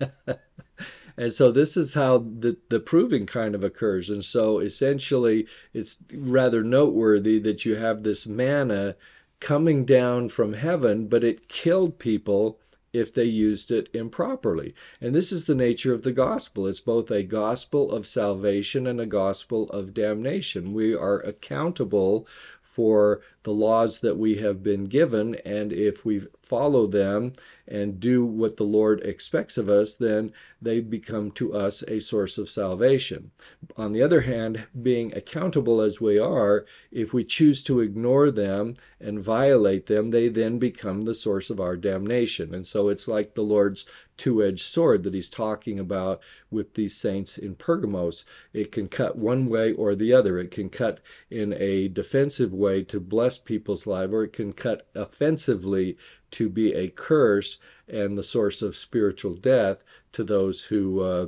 And 1.16 1.32
so 1.32 1.50
this 1.50 1.76
is 1.76 1.94
how 1.94 2.18
the, 2.18 2.56
the 2.68 2.80
proving 2.80 3.26
kind 3.26 3.54
of 3.54 3.64
occurs. 3.64 4.10
And 4.10 4.24
so 4.24 4.58
essentially, 4.58 5.46
it's 5.72 5.96
rather 6.12 6.62
noteworthy 6.62 7.38
that 7.40 7.64
you 7.64 7.76
have 7.76 8.02
this 8.02 8.26
manna 8.26 8.96
coming 9.40 9.84
down 9.84 10.28
from 10.28 10.54
heaven, 10.54 11.08
but 11.08 11.24
it 11.24 11.48
killed 11.48 11.98
people 11.98 12.58
if 12.92 13.12
they 13.12 13.24
used 13.24 13.70
it 13.70 13.88
improperly. 13.92 14.74
And 15.00 15.14
this 15.14 15.30
is 15.30 15.44
the 15.44 15.54
nature 15.54 15.92
of 15.92 16.02
the 16.02 16.12
gospel. 16.12 16.66
It's 16.66 16.80
both 16.80 17.10
a 17.10 17.22
gospel 17.22 17.90
of 17.90 18.06
salvation 18.06 18.86
and 18.86 19.00
a 19.00 19.06
gospel 19.06 19.68
of 19.70 19.92
damnation. 19.92 20.72
We 20.72 20.94
are 20.94 21.20
accountable 21.20 22.26
for 22.62 23.20
the 23.42 23.52
laws 23.52 24.00
that 24.00 24.18
we 24.18 24.36
have 24.36 24.62
been 24.62 24.84
given, 24.84 25.34
and 25.46 25.72
if 25.72 26.04
we 26.04 26.22
follow 26.46 26.86
them 26.86 27.32
and 27.66 27.98
do 27.98 28.24
what 28.24 28.56
the 28.56 28.64
Lord 28.64 29.00
expects 29.00 29.58
of 29.58 29.68
us, 29.68 29.94
then 29.94 30.32
they 30.62 30.80
become 30.80 31.32
to 31.32 31.52
us 31.52 31.82
a 31.82 32.00
source 32.00 32.38
of 32.38 32.48
salvation. 32.48 33.32
On 33.76 33.92
the 33.92 34.02
other 34.02 34.22
hand, 34.22 34.66
being 34.80 35.12
accountable 35.14 35.80
as 35.80 36.00
we 36.00 36.18
are, 36.18 36.64
if 36.92 37.12
we 37.12 37.24
choose 37.24 37.62
to 37.64 37.80
ignore 37.80 38.30
them 38.30 38.74
and 39.00 39.22
violate 39.22 39.86
them, 39.86 40.10
they 40.10 40.28
then 40.28 40.58
become 40.58 41.02
the 41.02 41.14
source 41.14 41.50
of 41.50 41.60
our 41.60 41.76
damnation. 41.76 42.54
And 42.54 42.66
so 42.66 42.88
it's 42.88 43.08
like 43.08 43.34
the 43.34 43.42
Lord's 43.42 43.84
two 44.16 44.42
edged 44.42 44.60
sword 44.60 45.02
that 45.02 45.14
he's 45.14 45.28
talking 45.28 45.78
about 45.78 46.20
with 46.50 46.74
these 46.74 46.96
saints 46.96 47.36
in 47.36 47.54
Pergamos. 47.54 48.24
It 48.52 48.72
can 48.72 48.88
cut 48.88 49.16
one 49.16 49.48
way 49.48 49.72
or 49.72 49.94
the 49.94 50.12
other. 50.12 50.38
It 50.38 50.50
can 50.50 50.70
cut 50.70 51.00
in 51.30 51.52
a 51.54 51.88
defensive 51.88 52.52
way 52.52 52.82
to 52.84 53.00
bless 53.00 53.36
people's 53.36 53.86
lives, 53.86 54.12
or 54.12 54.24
it 54.24 54.32
can 54.32 54.52
cut 54.52 54.86
offensively 54.94 55.98
to 56.36 56.48
be 56.48 56.72
a 56.74 56.88
curse 56.88 57.58
and 57.88 58.16
the 58.16 58.22
source 58.22 58.60
of 58.62 58.76
spiritual 58.76 59.34
death 59.34 59.82
to 60.12 60.22
those 60.24 60.64
who 60.64 61.00
uh, 61.00 61.26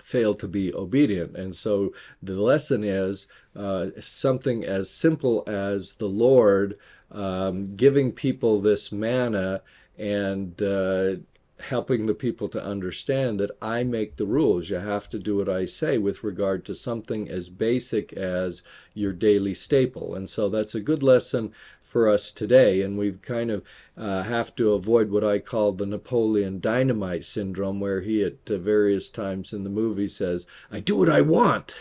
fail 0.00 0.34
to 0.34 0.48
be 0.48 0.72
obedient. 0.74 1.36
And 1.36 1.54
so 1.54 1.92
the 2.22 2.40
lesson 2.40 2.84
is 2.84 3.26
uh, 3.56 3.86
something 4.00 4.64
as 4.64 4.90
simple 4.90 5.44
as 5.46 5.94
the 5.94 6.06
Lord 6.06 6.78
um, 7.10 7.74
giving 7.76 8.12
people 8.12 8.60
this 8.60 8.92
manna 8.92 9.62
and 9.98 10.60
uh, 10.62 11.16
helping 11.60 12.06
the 12.06 12.14
people 12.14 12.48
to 12.48 12.64
understand 12.64 13.38
that 13.40 13.50
I 13.60 13.84
make 13.84 14.16
the 14.16 14.26
rules. 14.26 14.70
You 14.70 14.76
have 14.76 15.08
to 15.10 15.18
do 15.18 15.36
what 15.36 15.48
I 15.48 15.64
say 15.64 15.98
with 15.98 16.24
regard 16.24 16.64
to 16.66 16.74
something 16.74 17.28
as 17.28 17.48
basic 17.48 18.12
as 18.12 18.62
your 18.94 19.12
daily 19.12 19.54
staple. 19.54 20.14
And 20.14 20.28
so 20.28 20.48
that's 20.48 20.74
a 20.74 20.80
good 20.80 21.02
lesson 21.02 21.52
for 21.80 22.08
us 22.08 22.30
today. 22.32 22.82
And 22.82 22.96
we 22.96 23.12
kind 23.12 23.50
of 23.50 23.62
uh, 23.96 24.22
have 24.22 24.54
to 24.56 24.72
avoid 24.72 25.10
what 25.10 25.24
I 25.24 25.38
call 25.38 25.72
the 25.72 25.86
Napoleon 25.86 26.60
Dynamite 26.60 27.24
syndrome, 27.24 27.80
where 27.80 28.00
he 28.00 28.22
at 28.22 28.38
uh, 28.48 28.58
various 28.58 29.08
times 29.08 29.52
in 29.52 29.64
the 29.64 29.70
movie 29.70 30.08
says, 30.08 30.46
I 30.70 30.80
do 30.80 30.96
what 30.96 31.10
I 31.10 31.20
want. 31.20 31.74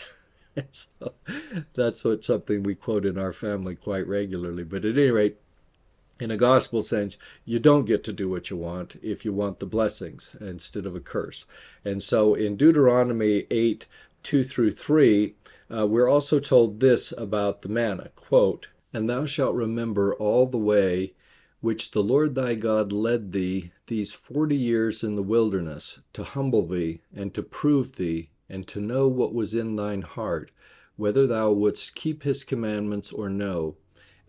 so 0.72 1.14
that's 1.74 2.04
what 2.04 2.26
something 2.26 2.64
we 2.64 2.76
quote 2.76 3.06
in 3.06 3.18
our 3.18 3.32
family 3.32 3.76
quite 3.76 4.08
regularly. 4.08 4.64
But 4.64 4.84
at 4.84 4.98
any 4.98 5.12
rate, 5.12 5.38
in 6.20 6.32
a 6.32 6.38
gospel 6.38 6.84
sense, 6.84 7.18
you 7.46 7.60
don't 7.60 7.86
get 7.86 8.04
to 8.04 8.14
do 8.14 8.28
what 8.28 8.50
you 8.50 8.58
want 8.58 8.98
if 9.02 9.24
you 9.24 9.32
want 9.32 9.60
the 9.60 9.66
blessings 9.66 10.36
instead 10.42 10.86
of 10.86 10.96
a 10.96 11.00
curse. 11.00 11.46
And 11.86 12.04
so 12.04 12.34
in 12.34 12.58
Deuteronomy 12.58 13.46
8 13.50 13.86
2 14.22 14.44
through 14.44 14.72
3, 14.72 15.36
uh, 15.74 15.88
we're 15.88 16.10
also 16.10 16.40
told 16.40 16.80
this 16.80 17.14
about 17.18 17.62
the 17.62 17.70
manna 17.70 18.10
quote, 18.16 18.68
And 18.92 19.10
thou 19.10 19.26
shalt 19.26 19.56
remember 19.56 20.14
all 20.16 20.46
the 20.46 20.58
way 20.58 21.14
which 21.62 21.92
the 21.92 22.02
Lord 22.02 22.36
thy 22.36 22.56
God 22.56 22.92
led 22.92 23.32
thee 23.34 23.72
these 23.88 24.14
forty 24.14 24.56
years 24.56 25.04
in 25.04 25.16
the 25.16 25.24
wilderness, 25.24 26.00
to 26.14 26.24
humble 26.24 26.66
thee, 26.66 27.02
and 27.14 27.34
to 27.34 27.44
prove 27.44 27.94
thee, 27.94 28.30
and 28.48 28.66
to 28.68 28.80
know 28.80 29.08
what 29.08 29.34
was 29.34 29.54
in 29.54 29.76
thine 29.76 30.02
heart, 30.02 30.52
whether 30.96 31.28
thou 31.28 31.52
wouldst 31.52 31.96
keep 31.96 32.24
his 32.24 32.44
commandments 32.44 33.12
or 33.12 33.30
no 33.30 33.76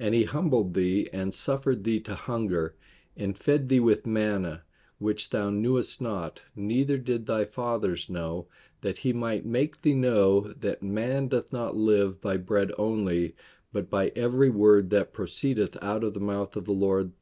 and 0.00 0.14
he 0.14 0.24
humbled 0.24 0.72
thee, 0.72 1.08
and 1.12 1.34
suffered 1.34 1.84
thee 1.84 2.00
to 2.00 2.14
hunger, 2.14 2.74
and 3.16 3.36
fed 3.36 3.68
thee 3.68 3.78
with 3.78 4.06
manna, 4.06 4.62
which 4.98 5.28
thou 5.28 5.50
knewest 5.50 6.00
not, 6.00 6.40
neither 6.56 6.96
did 6.96 7.26
thy 7.26 7.44
fathers 7.44 8.08
know, 8.08 8.46
that 8.80 8.98
he 8.98 9.12
might 9.12 9.44
make 9.44 9.82
thee 9.82 9.92
know 9.92 10.40
that 10.54 10.82
man 10.82 11.28
doth 11.28 11.52
not 11.52 11.76
live 11.76 12.18
by 12.18 12.34
bread 12.38 12.72
only, 12.78 13.34
but 13.74 13.90
by 13.90 14.10
every 14.16 14.48
word 14.48 14.88
that 14.88 15.12
proceedeth 15.12 15.76
out 15.82 16.02
of 16.02 16.14
the 16.14 16.18
mouth 16.18 16.56
of 16.56 16.64
the 16.64 16.72
Lord 16.72 17.12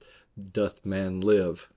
doth 0.53 0.87
man 0.87 1.21
live. 1.21 1.69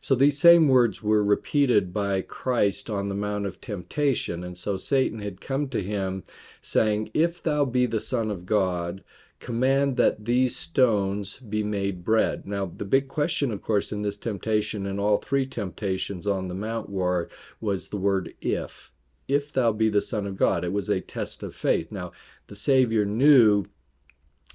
So 0.00 0.14
these 0.16 0.40
same 0.40 0.66
words 0.66 1.02
were 1.02 1.24
repeated 1.24 1.94
by 1.94 2.20
Christ 2.22 2.90
on 2.90 3.08
the 3.08 3.14
Mount 3.14 3.46
of 3.46 3.60
Temptation. 3.60 4.42
And 4.42 4.58
so 4.58 4.76
Satan 4.76 5.20
had 5.20 5.40
come 5.40 5.68
to 5.68 5.80
him 5.80 6.24
saying, 6.60 7.10
If 7.14 7.40
thou 7.40 7.64
be 7.64 7.86
the 7.86 8.00
Son 8.00 8.28
of 8.28 8.44
God, 8.44 9.04
command 9.42 9.96
that 9.96 10.24
these 10.24 10.56
stones 10.56 11.38
be 11.38 11.64
made 11.64 12.04
bread. 12.04 12.46
Now, 12.46 12.64
the 12.64 12.84
big 12.84 13.08
question, 13.08 13.50
of 13.50 13.60
course, 13.60 13.90
in 13.90 14.02
this 14.02 14.16
temptation 14.16 14.86
and 14.86 15.00
all 15.00 15.18
three 15.18 15.46
temptations 15.46 16.28
on 16.28 16.46
the 16.46 16.54
Mount 16.54 16.88
war 16.88 17.28
was 17.60 17.88
the 17.88 17.96
word 17.96 18.34
if. 18.40 18.92
If 19.26 19.52
thou 19.52 19.72
be 19.72 19.88
the 19.88 20.00
Son 20.00 20.28
of 20.28 20.36
God. 20.36 20.64
It 20.64 20.72
was 20.72 20.88
a 20.88 21.00
test 21.00 21.42
of 21.42 21.56
faith. 21.56 21.90
Now, 21.90 22.12
the 22.46 22.54
Savior 22.54 23.04
knew 23.04 23.66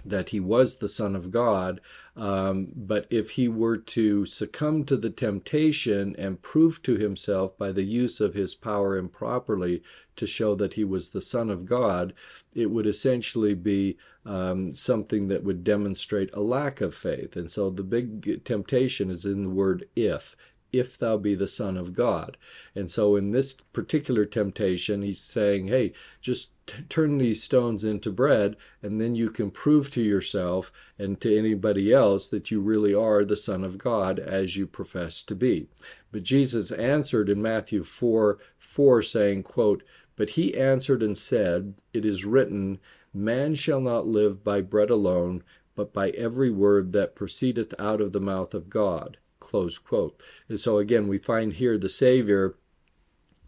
that 0.09 0.29
he 0.29 0.39
was 0.39 0.77
the 0.77 0.89
Son 0.89 1.15
of 1.15 1.31
God. 1.31 1.81
Um, 2.15 2.71
but 2.75 3.05
if 3.09 3.31
he 3.31 3.47
were 3.47 3.77
to 3.77 4.25
succumb 4.25 4.83
to 4.85 4.97
the 4.97 5.09
temptation 5.09 6.15
and 6.17 6.41
prove 6.41 6.81
to 6.83 6.95
himself 6.95 7.57
by 7.57 7.71
the 7.71 7.83
use 7.83 8.19
of 8.19 8.33
his 8.33 8.55
power 8.55 8.97
improperly 8.97 9.83
to 10.15 10.25
show 10.25 10.55
that 10.55 10.73
he 10.73 10.83
was 10.83 11.09
the 11.09 11.21
Son 11.21 11.49
of 11.49 11.65
God, 11.65 12.13
it 12.55 12.71
would 12.71 12.87
essentially 12.87 13.53
be 13.53 13.97
um, 14.25 14.71
something 14.71 15.27
that 15.27 15.43
would 15.43 15.63
demonstrate 15.63 16.29
a 16.33 16.41
lack 16.41 16.81
of 16.81 16.95
faith. 16.95 17.35
And 17.35 17.49
so 17.51 17.69
the 17.69 17.83
big 17.83 18.43
temptation 18.43 19.09
is 19.09 19.25
in 19.25 19.43
the 19.43 19.49
word 19.49 19.87
if 19.95 20.35
if 20.73 20.97
thou 20.97 21.17
be 21.17 21.33
the 21.33 21.47
Son 21.47 21.77
of 21.77 21.93
God. 21.93 22.37
And 22.75 22.91
so 22.91 23.15
in 23.15 23.31
this 23.31 23.53
particular 23.53 24.25
temptation, 24.25 25.01
he's 25.01 25.21
saying, 25.21 25.67
hey, 25.67 25.93
just 26.19 26.51
t- 26.67 26.83
turn 26.89 27.17
these 27.17 27.41
stones 27.41 27.83
into 27.83 28.11
bread, 28.11 28.57
and 28.81 28.99
then 28.99 29.15
you 29.15 29.29
can 29.29 29.49
prove 29.49 29.89
to 29.91 30.01
yourself 30.01 30.71
and 30.99 31.19
to 31.21 31.37
anybody 31.37 31.93
else 31.93 32.27
that 32.27 32.51
you 32.51 32.59
really 32.59 32.93
are 32.93 33.23
the 33.23 33.37
Son 33.37 33.63
of 33.63 33.77
God 33.77 34.19
as 34.19 34.55
you 34.55 34.67
profess 34.67 35.23
to 35.23 35.35
be. 35.35 35.69
But 36.11 36.23
Jesus 36.23 36.71
answered 36.71 37.29
in 37.29 37.41
Matthew 37.41 37.83
4 37.83 38.37
4, 38.57 39.01
saying, 39.01 39.43
quote, 39.43 39.83
But 40.15 40.31
he 40.31 40.57
answered 40.57 41.01
and 41.01 41.17
said, 41.17 41.75
It 41.93 42.05
is 42.05 42.25
written, 42.25 42.79
Man 43.13 43.55
shall 43.55 43.81
not 43.81 44.05
live 44.05 44.43
by 44.43 44.61
bread 44.61 44.89
alone, 44.89 45.43
but 45.75 45.93
by 45.93 46.09
every 46.09 46.49
word 46.49 46.91
that 46.93 47.15
proceedeth 47.15 47.73
out 47.79 48.01
of 48.01 48.11
the 48.11 48.19
mouth 48.19 48.53
of 48.53 48.69
God. 48.69 49.17
Close 49.39 49.77
quote. 49.77 50.21
And 50.49 50.59
so 50.59 50.77
again, 50.77 51.07
we 51.07 51.17
find 51.17 51.53
here 51.53 51.77
the 51.77 51.89
Savior, 51.89 52.55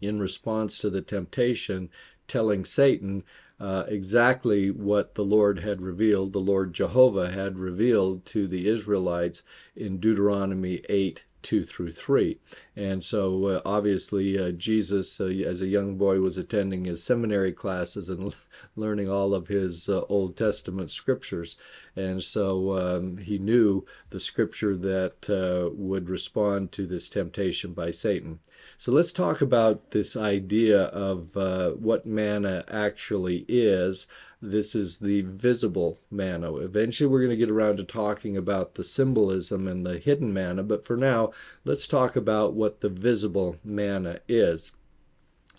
in 0.00 0.20
response 0.20 0.78
to 0.78 0.90
the 0.90 1.02
temptation, 1.02 1.90
telling 2.28 2.64
Satan 2.64 3.24
uh, 3.58 3.84
exactly 3.88 4.70
what 4.70 5.14
the 5.14 5.24
Lord 5.24 5.60
had 5.60 5.82
revealed, 5.82 6.32
the 6.32 6.38
Lord 6.38 6.72
Jehovah 6.72 7.30
had 7.30 7.58
revealed 7.58 8.24
to 8.26 8.46
the 8.46 8.66
Israelites 8.66 9.42
in 9.76 9.98
Deuteronomy 9.98 10.82
8 10.88 11.24
2 11.42 11.64
through 11.64 11.92
3. 11.92 12.38
And 12.76 13.02
so, 13.02 13.46
uh, 13.46 13.62
obviously, 13.64 14.38
uh, 14.38 14.52
Jesus, 14.52 15.20
uh, 15.20 15.24
as 15.24 15.60
a 15.60 15.66
young 15.66 15.96
boy, 15.96 16.20
was 16.20 16.36
attending 16.36 16.84
his 16.84 17.02
seminary 17.02 17.52
classes 17.52 18.08
and 18.08 18.34
learning 18.76 19.10
all 19.10 19.34
of 19.34 19.48
his 19.48 19.88
uh, 19.88 20.02
Old 20.02 20.36
Testament 20.36 20.90
scriptures. 20.90 21.56
And 22.00 22.22
so 22.22 22.78
um, 22.78 23.18
he 23.18 23.38
knew 23.38 23.84
the 24.08 24.20
scripture 24.20 24.74
that 24.76 25.28
uh, 25.28 25.70
would 25.74 26.08
respond 26.08 26.72
to 26.72 26.86
this 26.86 27.08
temptation 27.08 27.72
by 27.74 27.90
Satan. 27.90 28.40
So 28.78 28.90
let's 28.92 29.12
talk 29.12 29.42
about 29.42 29.90
this 29.90 30.16
idea 30.16 30.84
of 30.84 31.36
uh, 31.36 31.72
what 31.72 32.06
manna 32.06 32.64
actually 32.68 33.44
is. 33.48 34.06
This 34.40 34.74
is 34.74 34.98
the 34.98 35.20
visible 35.22 35.98
manna. 36.10 36.54
Eventually, 36.56 37.06
we're 37.06 37.20
going 37.20 37.30
to 37.30 37.36
get 37.36 37.50
around 37.50 37.76
to 37.76 37.84
talking 37.84 38.38
about 38.38 38.74
the 38.74 38.84
symbolism 38.84 39.68
and 39.68 39.84
the 39.84 39.98
hidden 39.98 40.32
manna, 40.32 40.62
but 40.62 40.86
for 40.86 40.96
now, 40.96 41.32
let's 41.66 41.86
talk 41.86 42.16
about 42.16 42.54
what 42.54 42.80
the 42.80 42.88
visible 42.88 43.56
manna 43.62 44.20
is. 44.28 44.72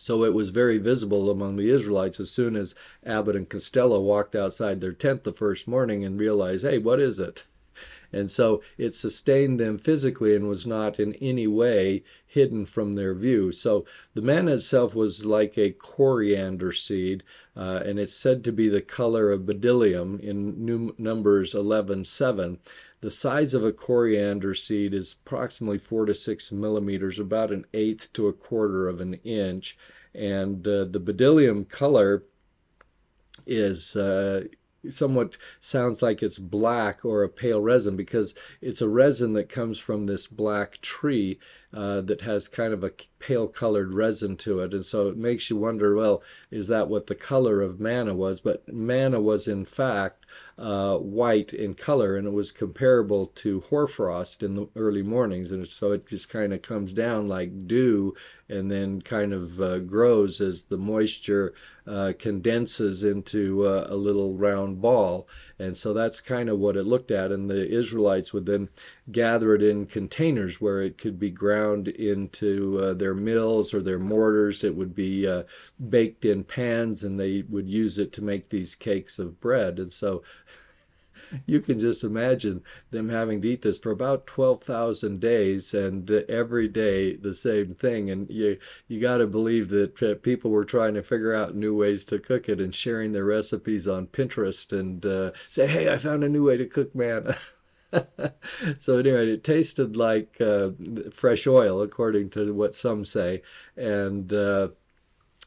So 0.02 0.24
it 0.24 0.34
was 0.34 0.50
very 0.50 0.80
visible 0.80 1.30
among 1.30 1.58
the 1.58 1.70
Israelites 1.70 2.20
as 2.20 2.32
soon 2.32 2.56
as 2.56 2.74
Abbott 3.06 3.36
and 3.36 3.48
Costello 3.48 4.02
walked 4.02 4.36
outside 4.36 4.82
their 4.82 4.94
tent 4.94 5.24
the 5.24 5.32
first 5.32 5.68
morning 5.68 6.04
and 6.04 6.20
realized, 6.20 6.66
hey, 6.66 6.80
what 6.80 7.00
is 7.00 7.20
it? 7.20 7.44
And 8.12 8.30
so 8.30 8.64
it 8.80 8.96
sustained 8.96 9.60
them 9.60 9.78
physically 9.78 10.36
and 10.36 10.50
was 10.50 10.66
not 10.66 11.00
in 11.00 11.14
any 11.22 11.46
way 11.46 12.04
hidden 12.26 12.66
from 12.66 12.94
their 12.94 13.14
view. 13.14 13.52
So 13.52 13.86
the 14.16 14.24
manna 14.24 14.54
itself 14.54 14.96
was 14.96 15.24
like 15.24 15.56
a 15.56 15.70
coriander 15.70 16.72
seed, 16.72 17.22
uh, 17.56 17.84
and 17.86 18.00
it's 18.00 18.16
said 18.16 18.44
to 18.46 18.52
be 18.52 18.70
the 18.70 18.82
color 18.82 19.32
of 19.32 19.42
bdellium 19.42 20.20
in 20.20 20.94
Numbers 20.98 21.54
11:7. 21.54 22.58
The 23.02 23.12
size 23.12 23.56
of 23.56 23.64
a 23.64 23.74
coriander 23.74 24.54
seed 24.54 24.94
is 24.94 25.16
approximately 25.26 25.80
four 25.80 26.06
to 26.06 26.14
six 26.14 26.52
millimeters, 26.52 27.20
about 27.20 27.52
an 27.52 27.66
eighth 27.74 28.14
to 28.14 28.28
a 28.28 28.34
quarter 28.34 28.88
of 28.88 29.02
an 29.02 29.16
inch, 29.24 29.78
and 30.14 30.66
uh, 30.68 30.86
the 30.86 31.00
bdellium 31.00 31.68
color 31.68 32.24
is 33.48 33.96
uh, 33.96 34.44
somewhat 34.90 35.38
sounds 35.60 36.02
like 36.02 36.22
it's 36.22 36.38
black 36.38 37.04
or 37.04 37.24
a 37.24 37.30
pale 37.30 37.62
resin 37.62 37.96
because 37.96 38.34
it's 38.62 38.82
a 38.82 38.90
resin 38.90 39.34
that 39.34 39.50
comes 39.50 39.80
from 39.80 40.06
this 40.06 40.28
black 40.28 40.80
tree 40.82 41.40
uh, 41.74 42.02
that 42.02 42.22
has 42.22 42.48
kind 42.48 42.74
of 42.74 42.84
a 42.84 42.92
pale 43.22 43.48
colored 43.48 43.94
resin 43.94 44.36
to 44.38 44.60
it. 44.60 44.74
And 44.74 44.84
so 44.84 45.08
it 45.08 45.16
makes 45.16 45.50
you 45.50 45.56
wonder 45.56 45.96
well, 45.96 46.24
is 46.50 46.68
that 46.68 46.90
what 46.90 47.08
the 47.08 47.16
color 47.16 47.62
of 47.62 47.80
manna 47.80 48.16
was? 48.16 48.42
But 48.42 48.68
manna 48.68 49.22
was 49.22 49.48
in 49.48 49.64
fact 49.64 50.26
uh, 50.58 50.98
white 50.98 51.54
in 51.54 51.76
color 51.76 52.18
and 52.18 52.28
it 52.28 52.34
was 52.34 52.52
comparable 52.52 53.28
to 53.28 53.62
hoarfrost 53.62 54.44
in 54.44 54.56
the 54.56 54.68
early 54.76 55.04
mornings. 55.04 55.52
And 55.52 55.68
so 55.68 55.92
it 55.92 56.08
just 56.08 56.30
kind 56.30 56.52
of 56.52 56.62
comes 56.62 56.92
down 56.94 57.28
like 57.28 57.68
dew 57.68 58.16
and 58.50 58.70
then 58.70 59.02
kind 59.02 59.34
of 59.34 59.62
uh, 59.62 59.80
grows 59.80 60.42
as 60.42 60.64
the 60.64 60.78
moisture 60.78 61.54
uh, 61.88 62.14
condenses 62.20 63.04
into 63.04 63.66
uh, 63.66 63.88
a 63.90 63.96
little 63.96 64.36
round 64.36 64.82
ball. 64.82 65.28
And 65.62 65.78
so 65.78 65.94
that's 65.94 66.22
kind 66.22 66.50
of 66.50 66.58
what 66.58 66.76
it 66.76 66.86
looked 66.86 67.12
at. 67.12 67.32
And 67.32 67.50
the 67.50 67.70
Israelites 67.70 68.34
would 68.34 68.48
then 68.48 68.70
gather 69.12 69.54
it 69.54 69.62
in 69.62 69.86
containers 69.86 70.60
where 70.60 70.82
it 70.82 70.98
could 70.98 71.20
be 71.20 71.30
ground 71.30 71.88
into 71.88 72.80
uh, 72.80 72.94
their 72.96 73.14
mills 73.14 73.74
or 73.74 73.82
their 73.82 74.00
mortars. 74.00 74.64
It 74.64 74.76
would 74.76 74.96
be 74.96 75.28
uh, 75.28 75.44
baked 75.90 76.26
in 76.26 76.44
pans 76.44 77.04
and 77.04 77.20
they 77.20 77.44
would 77.48 77.70
use 77.70 78.00
it 78.00 78.12
to 78.14 78.24
make 78.24 78.50
these 78.50 78.74
cakes 78.74 79.20
of 79.20 79.40
bread. 79.40 79.78
And 79.78 79.94
so 79.94 80.24
you 81.46 81.60
can 81.60 81.80
just 81.80 82.04
imagine 82.04 82.64
them 82.92 83.10
having 83.10 83.42
to 83.42 83.50
eat 83.50 83.62
this 83.62 83.78
for 83.78 83.92
about 83.92 84.28
12,000 84.28 85.20
days 85.20 85.74
and 85.74 86.10
every 86.10 86.68
day 86.68 87.16
the 87.16 87.34
same 87.34 87.74
thing. 87.76 88.10
And 88.10 88.30
you, 88.30 88.58
you 88.88 89.00
got 89.00 89.18
to 89.18 89.28
believe 89.28 89.70
that 89.70 90.02
uh, 90.04 90.16
people 90.16 90.52
were 90.52 90.66
trying 90.66 90.94
to 90.96 91.04
figure 91.04 91.34
out 91.34 91.56
new 91.56 91.76
ways 91.76 92.06
to 92.06 92.20
cook 92.20 92.50
it 92.50 92.60
and 92.60 92.74
sharing 92.74 93.12
their 93.12 93.26
recipes 93.26 93.88
on 93.88 94.08
Pinterest 94.08 94.78
and 94.78 95.06
uh, 95.06 95.32
say, 95.50 95.68
hey, 95.68 95.92
I 95.92 95.98
found 95.98 96.24
a 96.24 96.30
new 96.30 96.44
way 96.44 96.58
to 96.58 96.66
cook 96.66 96.94
manna. 96.96 97.38
so 98.78 98.98
anyway, 98.98 99.32
it 99.32 99.44
tasted 99.44 99.98
like 99.98 100.40
uh, 100.40 100.70
fresh 101.12 101.48
oil, 101.48 101.82
according 101.82 102.30
to 102.32 102.54
what 102.54 102.74
some 102.74 103.06
say, 103.06 103.42
and 103.76 104.32
uh, 104.32 104.70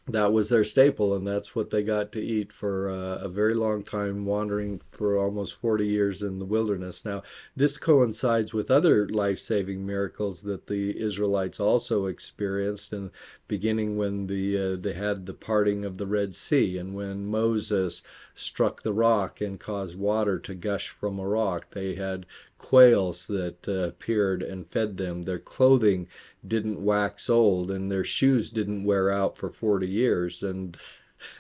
that 0.07 0.35
was 0.35 0.51
their 0.51 0.65
staple, 0.65 1.15
and 1.15 1.27
that's 1.27 1.55
what 1.55 1.71
they 1.71 1.83
got 1.83 2.13
to 2.13 2.21
eat 2.21 2.53
for 2.53 2.91
uh, 2.91 3.25
a 3.25 3.29
very 3.29 3.55
long 3.55 3.83
time, 3.83 4.27
wandering 4.27 4.83
for 4.91 5.17
almost 5.17 5.55
40 5.55 5.87
years 5.87 6.21
in 6.21 6.39
the 6.39 6.45
wilderness. 6.45 7.07
Now, 7.07 7.23
this 7.57 7.79
coincides 7.79 8.53
with 8.53 8.71
other 8.71 9.09
life 9.09 9.39
saving 9.39 9.87
miracles 9.87 10.43
that 10.43 10.67
the 10.67 10.99
Israelites 11.01 11.59
also 11.59 12.05
experienced, 12.05 12.93
and 12.93 13.11
beginning 13.49 13.97
when 13.97 14.27
the 14.27 14.75
uh, 14.75 14.77
they 14.79 14.93
had 14.93 15.25
the 15.25 15.35
parting 15.35 15.87
of 15.87 15.97
the 15.97 16.07
Red 16.07 16.35
Sea, 16.35 16.77
and 16.77 16.95
when 16.95 17.25
Moses 17.25 18.03
struck 18.35 18.83
the 18.83 18.93
rock 18.93 19.41
and 19.41 19.61
caused 19.61 19.99
water 19.99 20.39
to 20.41 20.55
gush 20.55 20.89
from 20.89 21.19
a 21.19 21.27
rock. 21.27 21.71
They 21.71 21.95
had 21.95 22.27
quails 22.65 23.27
that 23.27 23.69
uh, 23.69 23.89
appeared 23.89 24.43
and 24.43 24.67
fed 24.67 24.97
them. 24.97 25.23
Their 25.23 25.39
clothing 25.39 26.09
didn't 26.49 26.83
wax 26.83 27.29
old, 27.29 27.71
and 27.71 27.93
their 27.93 28.05
shoes 28.05 28.49
didn't 28.49 28.85
wear 28.85 29.11
out 29.11 29.37
for 29.37 29.51
40 29.51 29.87
years. 29.87 30.43
And 30.43 30.75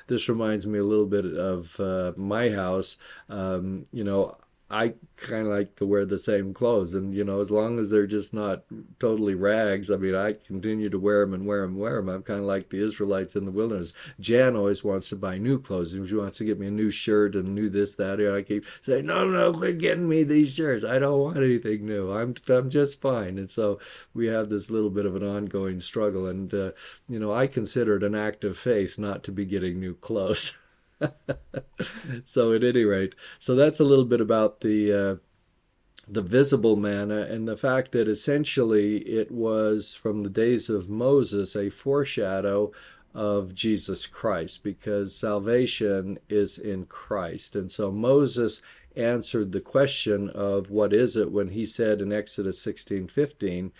this 0.07 0.29
reminds 0.29 0.67
me 0.67 0.79
a 0.79 0.85
little 0.85 1.07
bit 1.07 1.25
of 1.25 1.81
uh, 1.81 2.13
my 2.19 2.51
house. 2.51 2.99
Um, 3.31 3.85
you 3.91 4.05
know, 4.05 4.37
I 4.75 4.95
kind 5.17 5.47
of 5.47 5.53
like 5.53 5.77
to 5.77 5.87
wear 5.87 6.05
the 6.05 6.19
same 6.19 6.53
clothes, 6.53 6.95
and 6.95 7.15
you 7.15 7.23
know, 7.23 7.41
as 7.41 7.53
long 7.53 7.79
as 7.79 7.91
they're 7.91 8.09
just 8.09 8.35
not 8.35 8.65
totally 8.99 9.37
rags, 9.37 9.89
I 9.89 9.97
mean, 9.97 10.17
I 10.17 10.33
continue 10.33 10.91
to 10.91 10.99
wear 10.99 11.21
them 11.21 11.33
and 11.33 11.47
wear 11.47 11.61
them 11.61 11.75
and 11.75 11.81
wear 11.81 11.95
them. 11.95 12.09
I'm 12.09 12.25
kind 12.25 12.41
of 12.41 12.47
like 12.47 12.71
the 12.71 12.85
Israelites 12.85 13.37
in 13.37 13.45
the 13.45 13.53
wilderness. 13.53 13.93
Jan 14.19 14.57
always 14.57 14.83
wants 14.83 15.09
to 15.11 15.17
buy 15.17 15.39
new 15.39 15.61
clothes, 15.61 15.95
and 15.95 16.09
she 16.09 16.17
wants 16.17 16.39
to 16.39 16.45
get 16.45 16.59
me 16.59 16.67
a 16.67 16.73
new 16.73 16.91
shirt 16.91 17.37
and 17.37 17.55
new 17.55 17.69
this, 17.69 17.95
that. 17.95 18.19
And 18.19 18.35
I 18.35 18.43
keep 18.43 18.67
saying, 18.83 19.07
no, 19.07 19.29
no, 19.29 19.53
quit 19.53 19.79
getting 19.79 20.09
me 20.09 20.25
these 20.25 20.53
shirts. 20.53 20.83
I 20.83 20.99
don't 20.99 21.21
want 21.21 21.37
anything 21.37 21.87
new. 21.87 22.11
I'm, 22.11 22.35
I'm 22.49 22.69
just 22.69 23.01
fine. 23.01 23.39
And 23.39 23.49
so 23.49 23.79
we 24.13 24.27
have 24.27 24.49
this 24.49 24.71
little 24.71 24.91
bit 24.91 25.07
of 25.07 25.15
an 25.15 25.23
ongoing 25.23 25.79
struggle, 25.79 26.27
and 26.27 26.53
uh, 26.53 26.73
you 27.09 27.21
know, 27.21 27.33
I 27.33 27.47
consider 27.47 27.97
it 27.97 28.03
an 28.03 28.17
act 28.17 28.43
of 28.43 28.59
faith 28.59 28.99
not 28.99 29.23
to 29.23 29.31
be 29.31 29.45
getting 29.45 29.79
new 29.79 29.95
clothes. 29.95 30.59
so 32.25 32.53
at 32.53 32.65
any 32.65 32.85
rate, 32.85 33.15
so 33.39 33.55
that's 33.55 33.81
a 33.81 33.85
little 33.85 34.05
bit 34.05 34.21
about 34.21 34.61
the 34.61 34.93
uh, 34.93 35.17
the 36.07 36.23
visible 36.23 36.77
manna 36.77 37.23
and 37.23 37.49
the 37.49 37.57
fact 37.57 37.93
that 37.93 38.09
essentially 38.09 38.99
it 38.99 39.31
was 39.31 39.95
from 39.95 40.23
the 40.23 40.31
days 40.31 40.69
of 40.69 40.89
Moses 40.89 41.57
a 41.57 41.71
foreshadow 41.71 42.73
of 43.15 43.55
Jesus 43.55 44.07
Christ 44.07 44.63
because 44.63 45.15
salvation 45.15 46.19
is 46.29 46.59
in 46.59 46.85
Christ. 46.87 47.55
And 47.55 47.71
so 47.71 47.91
Moses 47.91 48.61
answered 48.97 49.53
the 49.53 49.61
question 49.61 50.29
of 50.31 50.71
what 50.71 50.93
is 50.93 51.17
it 51.17 51.31
when 51.31 51.49
he 51.49 51.65
said 51.65 52.01
in 52.01 52.13
Exodus 52.13 52.61
16:15 52.61 53.73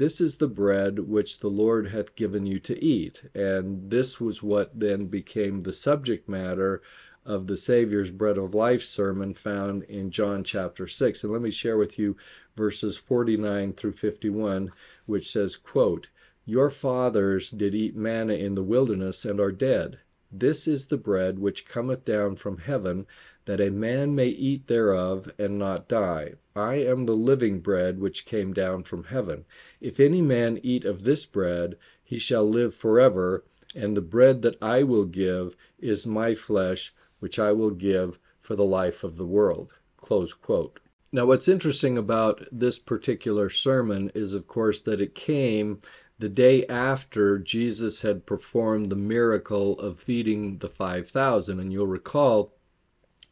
this 0.00 0.18
is 0.18 0.38
the 0.38 0.48
bread 0.48 0.98
which 0.98 1.40
the 1.40 1.48
Lord 1.48 1.88
hath 1.88 2.16
given 2.16 2.46
you 2.46 2.58
to 2.60 2.82
eat. 2.82 3.22
And 3.34 3.90
this 3.90 4.18
was 4.18 4.42
what 4.42 4.80
then 4.80 5.08
became 5.08 5.62
the 5.62 5.74
subject 5.74 6.26
matter 6.26 6.80
of 7.26 7.48
the 7.48 7.58
Savior's 7.58 8.10
Bread 8.10 8.38
of 8.38 8.54
Life 8.54 8.82
sermon 8.82 9.34
found 9.34 9.82
in 9.82 10.10
John 10.10 10.42
chapter 10.42 10.86
6. 10.86 11.22
And 11.22 11.30
let 11.30 11.42
me 11.42 11.50
share 11.50 11.76
with 11.76 11.98
you 11.98 12.16
verses 12.56 12.96
49 12.96 13.74
through 13.74 13.92
51, 13.92 14.72
which 15.04 15.30
says, 15.30 15.58
quote, 15.58 16.08
Your 16.46 16.70
fathers 16.70 17.50
did 17.50 17.74
eat 17.74 17.94
manna 17.94 18.32
in 18.32 18.54
the 18.54 18.64
wilderness 18.64 19.26
and 19.26 19.38
are 19.38 19.52
dead. 19.52 19.98
This 20.32 20.66
is 20.66 20.86
the 20.86 20.96
bread 20.96 21.38
which 21.38 21.68
cometh 21.68 22.06
down 22.06 22.36
from 22.36 22.56
heaven, 22.56 23.06
that 23.50 23.60
a 23.60 23.68
man 23.68 24.14
may 24.14 24.28
eat 24.28 24.68
thereof 24.68 25.28
and 25.36 25.58
not 25.58 25.88
die. 25.88 26.34
I 26.54 26.74
am 26.74 27.06
the 27.06 27.16
living 27.16 27.58
bread 27.58 27.98
which 27.98 28.24
came 28.24 28.52
down 28.52 28.84
from 28.84 29.02
heaven. 29.02 29.44
If 29.80 29.98
any 29.98 30.22
man 30.22 30.60
eat 30.62 30.84
of 30.84 31.02
this 31.02 31.26
bread, 31.26 31.76
he 32.04 32.16
shall 32.16 32.48
live 32.48 32.76
forever, 32.76 33.42
and 33.74 33.96
the 33.96 34.02
bread 34.02 34.42
that 34.42 34.56
I 34.62 34.84
will 34.84 35.04
give 35.04 35.56
is 35.80 36.06
my 36.06 36.36
flesh, 36.36 36.94
which 37.18 37.40
I 37.40 37.50
will 37.50 37.72
give 37.72 38.20
for 38.40 38.54
the 38.54 38.62
life 38.62 39.02
of 39.02 39.16
the 39.16 39.26
world. 39.26 39.74
Now, 41.10 41.26
what's 41.26 41.48
interesting 41.48 41.98
about 41.98 42.46
this 42.52 42.78
particular 42.78 43.50
sermon 43.50 44.12
is, 44.14 44.32
of 44.32 44.46
course, 44.46 44.80
that 44.82 45.00
it 45.00 45.16
came 45.16 45.80
the 46.20 46.28
day 46.28 46.64
after 46.68 47.36
Jesus 47.40 48.02
had 48.02 48.26
performed 48.26 48.90
the 48.90 48.96
miracle 48.96 49.76
of 49.80 49.98
feeding 49.98 50.58
the 50.58 50.68
5,000. 50.68 51.58
And 51.58 51.72
you'll 51.72 51.88
recall 51.88 52.52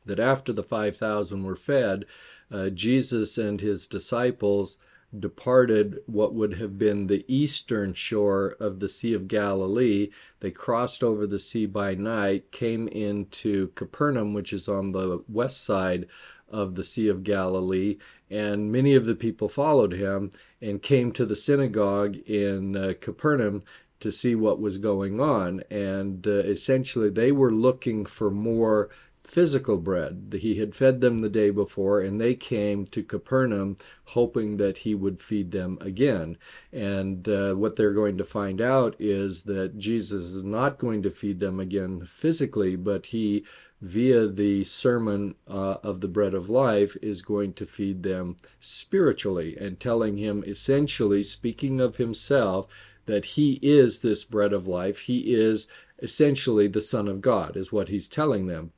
that 0.09 0.19
after 0.19 0.53
the 0.53 0.63
5,000 0.63 1.45
were 1.45 1.57
fed, 1.57 2.05
uh, 2.51 2.71
Jesus 2.71 3.39
and 3.39 3.61
his 3.61 3.87
disciples 3.87 4.79
departed 5.19 6.01
what 6.07 6.35
would 6.35 6.55
have 6.55 6.79
been 6.79 7.07
the 7.07 7.25
eastern 7.29 7.95
shore 7.95 8.57
of 8.61 8.81
the 8.81 8.89
Sea 8.89 9.15
of 9.15 9.29
Galilee. 9.29 10.11
They 10.41 10.51
crossed 10.51 11.03
over 11.03 11.27
the 11.27 11.39
sea 11.39 11.67
by 11.67 11.95
night, 11.95 12.53
came 12.53 12.89
into 12.89 13.69
Capernaum, 13.69 14.35
which 14.35 14.53
is 14.53 14.69
on 14.69 14.93
the 14.93 15.23
west 15.29 15.65
side 15.65 16.07
of 16.51 16.75
the 16.75 16.85
Sea 16.85 17.09
of 17.09 17.25
Galilee, 17.25 17.97
and 18.31 18.73
many 18.73 18.95
of 18.95 19.05
the 19.05 19.15
people 19.15 19.49
followed 19.49 19.93
him 19.93 20.31
and 20.61 20.83
came 20.83 21.13
to 21.13 21.25
the 21.25 21.37
synagogue 21.37 22.17
in 22.27 22.77
uh, 22.77 22.93
Capernaum 23.01 23.63
to 24.01 24.13
see 24.13 24.35
what 24.35 24.61
was 24.61 24.79
going 24.79 25.21
on. 25.21 25.63
And 25.71 26.27
uh, 26.27 26.31
essentially, 26.31 27.11
they 27.11 27.33
were 27.33 27.53
looking 27.53 28.07
for 28.07 28.31
more 28.31 28.91
physical 29.29 29.77
bread. 29.77 30.35
He 30.41 30.59
had 30.59 30.75
fed 30.75 31.03
them 31.03 31.19
the 31.19 31.29
day 31.29 31.51
before, 31.51 32.01
and 32.01 32.19
they 32.19 32.35
came 32.35 32.87
to 32.87 33.03
Capernaum 33.03 33.77
hoping 34.05 34.57
that 34.57 34.79
he 34.79 34.95
would 34.95 35.23
feed 35.23 35.51
them 35.51 35.77
again. 35.83 36.39
And 36.73 37.29
uh, 37.29 37.55
what 37.55 37.77
they're 37.77 37.93
going 37.93 38.17
to 38.19 38.25
find 38.25 38.63
out 38.63 38.97
is 38.99 39.43
that 39.43 39.79
Jesus 39.79 40.23
is 40.23 40.43
not 40.43 40.79
going 40.79 41.03
to 41.03 41.11
feed 41.11 41.41
them 41.41 41.61
again 41.61 42.07
physically, 42.07 42.75
but 42.75 43.05
he, 43.05 43.45
via 43.83 44.27
the 44.27 44.65
sermon 44.65 45.35
uh, 45.47 45.77
of 45.83 46.01
the 46.01 46.09
bread 46.09 46.33
of 46.33 46.49
life, 46.49 46.97
is 47.03 47.21
going 47.21 47.53
to 47.53 47.67
feed 47.67 48.03
them 48.03 48.37
spiritually 48.61 49.59
and 49.59 49.79
telling 49.79 50.17
him, 50.17 50.43
essentially, 50.47 51.23
speaking 51.23 51.83
of 51.83 51.97
himself, 51.97 52.67
that 53.05 53.25
he 53.25 53.59
is 53.63 54.01
this 54.01 54.25
bread 54.25 54.55
of 54.55 54.67
life. 54.67 55.01
He 55.01 55.35
is 55.35 55.69
essentially 56.01 56.67
the 56.67 56.81
Son 56.81 57.09
of 57.09 57.21
God, 57.21 57.57
is 57.57 57.71
what 57.71 57.89
he's 57.89 58.09
telling 58.09 58.47
them. 58.47 58.73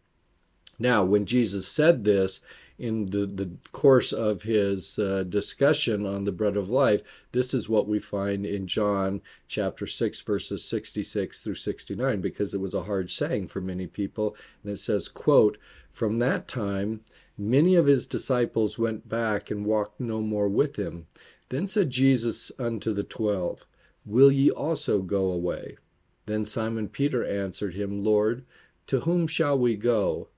Now, 0.80 1.04
when 1.04 1.26
Jesus 1.26 1.68
said 1.68 2.04
this 2.04 2.40
in 2.78 3.06
the, 3.06 3.26
the 3.26 3.50
course 3.70 4.12
of 4.14 4.44
his 4.44 4.98
uh, 4.98 5.24
discussion 5.28 6.06
on 6.06 6.24
the 6.24 6.32
bread 6.32 6.56
of 6.56 6.70
life, 6.70 7.02
this 7.32 7.52
is 7.52 7.68
what 7.68 7.86
we 7.86 7.98
find 7.98 8.46
in 8.46 8.66
John 8.66 9.20
chapter 9.46 9.86
6, 9.86 10.22
verses 10.22 10.64
66 10.64 11.42
through 11.42 11.56
69, 11.56 12.22
because 12.22 12.54
it 12.54 12.60
was 12.60 12.72
a 12.72 12.84
hard 12.84 13.10
saying 13.10 13.48
for 13.48 13.60
many 13.60 13.86
people. 13.86 14.34
And 14.64 14.72
it 14.72 14.78
says, 14.78 15.08
quote, 15.08 15.58
From 15.92 16.18
that 16.20 16.48
time, 16.48 17.02
many 17.36 17.74
of 17.74 17.84
his 17.84 18.06
disciples 18.06 18.78
went 18.78 19.06
back 19.06 19.50
and 19.50 19.66
walked 19.66 20.00
no 20.00 20.22
more 20.22 20.48
with 20.48 20.76
him. 20.76 21.08
Then 21.50 21.66
said 21.66 21.90
Jesus 21.90 22.50
unto 22.58 22.94
the 22.94 23.04
twelve, 23.04 23.66
Will 24.06 24.32
ye 24.32 24.50
also 24.50 25.02
go 25.02 25.30
away? 25.30 25.76
Then 26.24 26.46
Simon 26.46 26.88
Peter 26.88 27.22
answered 27.22 27.74
him, 27.74 28.02
Lord, 28.02 28.46
to 28.86 29.00
whom 29.00 29.26
shall 29.26 29.58
we 29.58 29.76
go? 29.76 30.28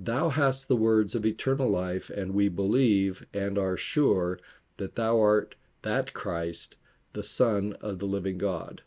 Thou 0.00 0.28
hast 0.28 0.68
the 0.68 0.76
words 0.76 1.16
of 1.16 1.26
eternal 1.26 1.68
life, 1.68 2.08
and 2.08 2.32
we 2.32 2.48
believe 2.48 3.26
and 3.34 3.58
are 3.58 3.76
sure 3.76 4.38
that 4.76 4.94
thou 4.94 5.20
art 5.20 5.56
that 5.82 6.12
Christ, 6.12 6.76
the 7.14 7.24
Son 7.24 7.72
of 7.80 7.98
the 7.98 8.06
living 8.06 8.38
God. 8.38 8.82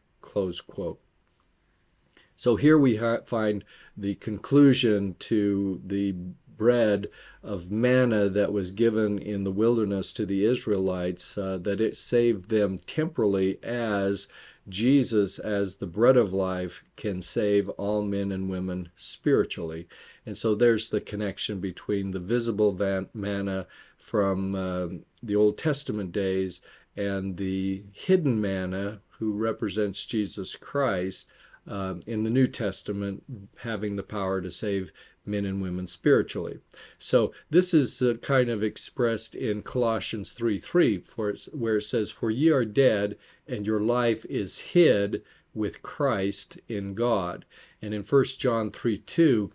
So 2.38 2.56
here 2.56 2.78
we 2.78 2.95
ha- 2.95 3.19
find 3.26 3.65
the 3.97 4.15
conclusion 4.15 5.17
to 5.19 5.82
the 5.86 6.15
bread 6.58 7.10
of 7.43 7.69
manna 7.69 8.30
that 8.30 8.54
was 8.54 8.71
given 8.71 9.19
in 9.19 9.43
the 9.43 9.52
wilderness 9.52 10.13
to 10.13 10.26
the 10.26 10.45
Israelites, 10.45 11.38
uh, 11.38 11.58
that 11.58 11.82
it 11.82 11.97
saved 11.97 12.50
them 12.50 12.78
temporally 12.78 13.62
as 13.63 14.30
Jesus, 14.69 15.39
as 15.39 15.76
the 15.76 15.88
bread 15.88 16.15
of 16.15 16.32
life, 16.32 16.84
can 16.95 17.21
save 17.21 17.67
all 17.69 18.02
men 18.02 18.32
and 18.32 18.50
women 18.50 18.91
spiritually. 18.95 19.88
And 20.26 20.38
so 20.38 20.54
there's 20.54 20.90
the 20.90 21.02
connection 21.02 21.60
between 21.60 22.12
the 22.12 22.20
visible 22.20 22.74
van- 22.74 23.10
manna 23.14 23.68
from 23.98 24.56
uh, 24.56 24.88
the 25.24 25.36
Old 25.36 25.58
Testament 25.58 26.12
days 26.12 26.62
and 26.96 27.38
the 27.38 27.84
hidden 27.94 28.40
manna, 28.40 29.02
who 29.18 29.34
represents 29.34 30.06
Jesus 30.06 30.56
Christ 30.56 31.28
uh, 31.68 31.96
in 32.08 32.24
the 32.24 32.30
New 32.30 32.48
Testament, 32.48 33.24
having 33.60 33.96
the 33.96 34.04
power 34.04 34.42
to 34.42 34.52
save 34.52 34.92
men 35.26 35.46
and 35.46 35.62
women 35.62 35.88
spiritually. 35.88 36.60
So 36.98 37.32
this 37.50 37.74
is 37.74 38.02
uh, 38.02 38.16
kind 38.22 38.50
of 38.50 38.64
expressed 38.64 39.36
in 39.36 39.62
Colossians 39.62 40.32
3 40.32 40.60
3, 40.60 40.98
for 41.00 41.34
where 41.54 41.78
it 41.78 41.84
says, 41.84 42.12
For 42.12 42.32
ye 42.32 42.50
are 42.50 42.66
dead, 42.66 43.18
and 43.48 43.66
your 43.66 43.80
life 43.80 44.26
is 44.26 44.60
hid 44.60 45.22
with 45.54 45.84
Christ 45.84 46.58
in 46.68 46.96
God. 46.96 47.46
And 47.82 47.94
in 47.94 48.04
1 48.04 48.24
John 48.40 48.72
3 48.72 48.98
2, 48.98 49.52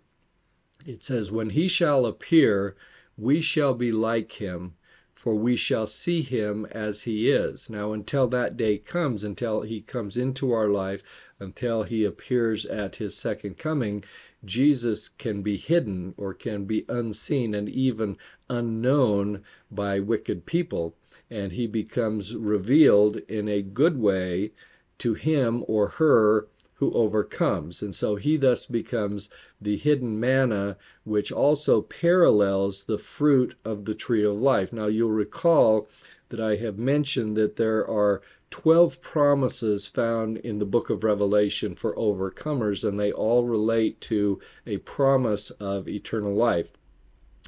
it 0.85 1.03
says, 1.03 1.31
When 1.31 1.51
he 1.51 1.67
shall 1.67 2.05
appear, 2.05 2.75
we 3.17 3.41
shall 3.41 3.73
be 3.73 3.91
like 3.91 4.33
him, 4.33 4.75
for 5.13 5.35
we 5.35 5.55
shall 5.55 5.87
see 5.87 6.21
him 6.21 6.65
as 6.71 7.01
he 7.01 7.29
is. 7.29 7.69
Now, 7.69 7.91
until 7.91 8.27
that 8.27 8.55
day 8.55 8.77
comes, 8.77 9.23
until 9.23 9.61
he 9.61 9.81
comes 9.81 10.15
into 10.15 10.51
our 10.51 10.67
life, 10.67 11.01
until 11.39 11.83
he 11.83 12.03
appears 12.03 12.65
at 12.65 12.97
his 12.97 13.17
second 13.17 13.57
coming, 13.57 14.03
Jesus 14.45 15.09
can 15.09 15.41
be 15.41 15.57
hidden 15.57 16.13
or 16.15 16.33
can 16.33 16.65
be 16.65 16.85
unseen 16.87 17.55
and 17.55 17.67
even 17.67 18.17
unknown 18.49 19.43
by 19.71 19.99
wicked 19.99 20.45
people. 20.45 20.95
And 21.29 21.51
he 21.51 21.65
becomes 21.65 22.35
revealed 22.35 23.17
in 23.27 23.49
a 23.49 23.63
good 23.63 23.97
way 23.97 24.51
to 24.99 25.15
him 25.15 25.63
or 25.67 25.87
her 25.89 26.47
who 26.77 26.93
overcomes. 26.93 27.81
And 27.81 27.93
so 27.93 28.15
he 28.15 28.37
thus 28.37 28.65
becomes 28.65 29.29
the 29.59 29.77
hidden 29.77 30.19
manna, 30.19 30.77
which 31.03 31.31
also 31.31 31.81
parallels 31.81 32.83
the 32.83 32.99
fruit 32.99 33.55
of 33.65 33.85
the 33.85 33.95
tree 33.95 34.23
of 34.23 34.35
life. 34.35 34.71
Now 34.71 34.85
you'll 34.85 35.09
recall 35.09 35.87
that 36.29 36.39
I 36.39 36.57
have 36.57 36.77
mentioned 36.77 37.35
that 37.37 37.55
there 37.55 37.87
are 37.87 38.21
12 38.51 39.01
promises 39.01 39.87
found 39.87 40.37
in 40.37 40.59
the 40.59 40.65
book 40.65 40.89
of 40.89 41.03
Revelation 41.03 41.75
for 41.75 41.95
overcomers, 41.95 42.87
and 42.87 42.99
they 42.99 43.11
all 43.11 43.45
relate 43.45 43.99
to 44.01 44.39
a 44.65 44.77
promise 44.77 45.49
of 45.51 45.87
eternal 45.87 46.33
life. 46.33 46.71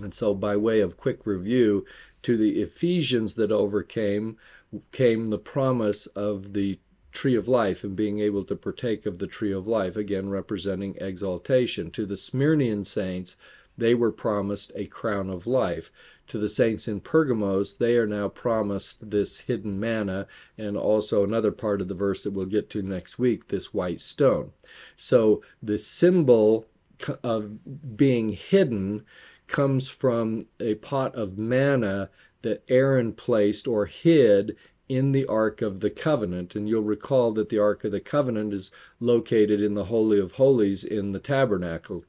And 0.01 0.13
so, 0.13 0.33
by 0.33 0.57
way 0.57 0.79
of 0.81 0.97
quick 0.97 1.25
review, 1.25 1.85
to 2.23 2.35
the 2.35 2.61
Ephesians 2.61 3.35
that 3.35 3.51
overcame 3.51 4.37
came 4.91 5.27
the 5.27 5.37
promise 5.37 6.05
of 6.07 6.53
the 6.53 6.79
tree 7.11 7.35
of 7.35 7.47
life 7.47 7.83
and 7.83 7.95
being 7.95 8.19
able 8.19 8.43
to 8.45 8.55
partake 8.55 9.05
of 9.05 9.19
the 9.19 9.27
tree 9.27 9.51
of 9.51 9.67
life, 9.67 9.95
again 9.95 10.29
representing 10.29 10.95
exaltation. 10.99 11.91
To 11.91 12.05
the 12.05 12.15
Smyrnian 12.15 12.85
saints, 12.85 13.35
they 13.77 13.95
were 13.95 14.11
promised 14.11 14.71
a 14.75 14.85
crown 14.85 15.29
of 15.29 15.47
life. 15.47 15.91
To 16.27 16.37
the 16.37 16.49
saints 16.49 16.87
in 16.87 16.99
Pergamos, 16.99 17.75
they 17.75 17.97
are 17.97 18.05
now 18.05 18.27
promised 18.27 19.09
this 19.09 19.39
hidden 19.39 19.79
manna 19.79 20.27
and 20.57 20.77
also 20.77 21.23
another 21.23 21.51
part 21.51 21.81
of 21.81 21.87
the 21.87 21.95
verse 21.95 22.23
that 22.23 22.31
we'll 22.31 22.45
get 22.45 22.69
to 22.71 22.81
next 22.81 23.17
week, 23.17 23.47
this 23.47 23.73
white 23.73 23.99
stone. 23.99 24.51
So 24.95 25.41
the 25.63 25.79
symbol 25.79 26.65
of 27.23 27.95
being 27.97 28.29
hidden 28.29 29.05
comes 29.47 29.89
from 29.89 30.43
a 30.59 30.75
pot 30.75 31.15
of 31.15 31.37
manna 31.37 32.09
that 32.41 32.63
Aaron 32.69 33.13
placed 33.13 33.67
or 33.67 33.85
hid 33.85 34.55
in 34.89 35.11
the 35.11 35.25
Ark 35.27 35.61
of 35.61 35.79
the 35.79 35.91
Covenant. 35.91 36.55
And 36.55 36.67
you'll 36.67 36.81
recall 36.81 37.31
that 37.33 37.49
the 37.49 37.59
Ark 37.59 37.83
of 37.83 37.91
the 37.91 37.99
Covenant 37.99 38.53
is 38.53 38.71
located 38.99 39.61
in 39.61 39.75
the 39.75 39.85
Holy 39.85 40.19
of 40.19 40.33
Holies 40.33 40.83
in 40.83 41.11
the 41.11 41.19
tabernacle. 41.19 42.03